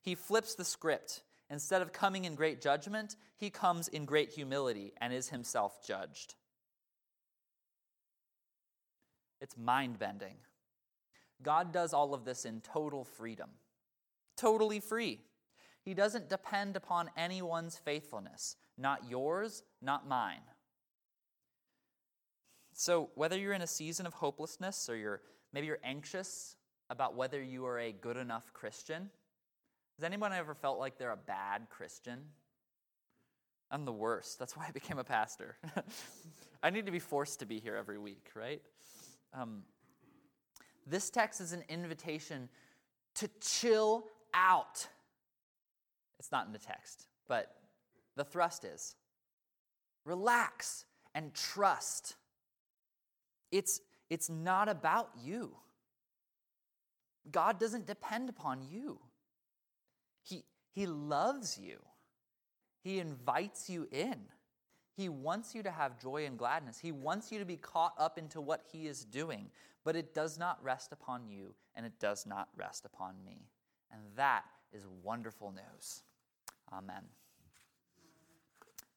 He 0.00 0.14
flips 0.14 0.54
the 0.54 0.64
script. 0.64 1.22
Instead 1.50 1.82
of 1.82 1.92
coming 1.92 2.24
in 2.24 2.34
great 2.34 2.60
judgment, 2.60 3.16
he 3.36 3.50
comes 3.50 3.88
in 3.88 4.06
great 4.06 4.30
humility 4.30 4.92
and 5.00 5.12
is 5.12 5.28
himself 5.28 5.86
judged. 5.86 6.34
It's 9.40 9.56
mind 9.56 9.98
bending. 9.98 10.36
God 11.42 11.70
does 11.70 11.92
all 11.92 12.14
of 12.14 12.24
this 12.24 12.44
in 12.46 12.62
total 12.62 13.04
freedom 13.04 13.50
totally 14.36 14.80
free. 14.80 15.20
He 15.84 15.94
doesn't 15.94 16.28
depend 16.28 16.76
upon 16.76 17.10
anyone's 17.16 17.76
faithfulness, 17.76 18.56
not 18.78 19.08
yours, 19.08 19.62
not 19.82 20.08
mine. 20.08 20.40
So, 22.72 23.10
whether 23.14 23.38
you're 23.38 23.52
in 23.52 23.62
a 23.62 23.66
season 23.66 24.06
of 24.06 24.14
hopelessness 24.14 24.88
or 24.88 24.96
you're 24.96 25.20
maybe 25.52 25.66
you're 25.66 25.78
anxious 25.84 26.56
about 26.90 27.14
whether 27.14 27.40
you 27.40 27.66
are 27.66 27.78
a 27.78 27.92
good 27.92 28.16
enough 28.16 28.52
Christian, 28.52 29.10
has 29.96 30.04
anyone 30.04 30.32
ever 30.32 30.54
felt 30.54 30.78
like 30.78 30.98
they're 30.98 31.12
a 31.12 31.16
bad 31.16 31.68
Christian? 31.70 32.18
I'm 33.70 33.84
the 33.84 33.92
worst. 33.92 34.38
That's 34.38 34.56
why 34.56 34.66
I 34.68 34.70
became 34.72 34.98
a 34.98 35.04
pastor. 35.04 35.56
I 36.62 36.70
need 36.70 36.86
to 36.86 36.92
be 36.92 36.98
forced 36.98 37.40
to 37.40 37.46
be 37.46 37.60
here 37.60 37.76
every 37.76 37.98
week, 37.98 38.30
right? 38.34 38.62
Um, 39.32 39.62
this 40.86 41.10
text 41.10 41.40
is 41.40 41.52
an 41.52 41.62
invitation 41.68 42.48
to 43.16 43.28
chill 43.40 44.06
out. 44.34 44.86
It's 46.18 46.32
not 46.32 46.46
in 46.46 46.52
the 46.52 46.58
text, 46.58 47.06
but 47.28 47.54
the 48.16 48.24
thrust 48.24 48.64
is 48.64 48.96
relax 50.04 50.84
and 51.14 51.32
trust. 51.34 52.16
It's, 53.50 53.80
it's 54.10 54.28
not 54.28 54.68
about 54.68 55.10
you. 55.22 55.56
God 57.30 57.58
doesn't 57.58 57.86
depend 57.86 58.28
upon 58.28 58.62
you. 58.70 58.98
He, 60.22 60.44
he 60.74 60.86
loves 60.86 61.58
you. 61.58 61.78
He 62.82 62.98
invites 62.98 63.70
you 63.70 63.88
in. 63.90 64.16
He 64.96 65.08
wants 65.08 65.54
you 65.54 65.62
to 65.62 65.70
have 65.70 66.00
joy 66.00 66.26
and 66.26 66.38
gladness. 66.38 66.78
He 66.78 66.92
wants 66.92 67.32
you 67.32 67.38
to 67.38 67.44
be 67.44 67.56
caught 67.56 67.94
up 67.98 68.18
into 68.18 68.40
what 68.40 68.62
He 68.70 68.86
is 68.86 69.04
doing. 69.04 69.50
But 69.84 69.96
it 69.96 70.14
does 70.14 70.38
not 70.38 70.62
rest 70.62 70.92
upon 70.92 71.28
you, 71.28 71.54
and 71.74 71.84
it 71.84 71.98
does 71.98 72.26
not 72.26 72.48
rest 72.56 72.84
upon 72.84 73.14
me. 73.24 73.48
And 73.94 74.02
that 74.16 74.42
is 74.72 74.82
wonderful 75.04 75.52
news. 75.52 76.02
Amen. 76.72 77.04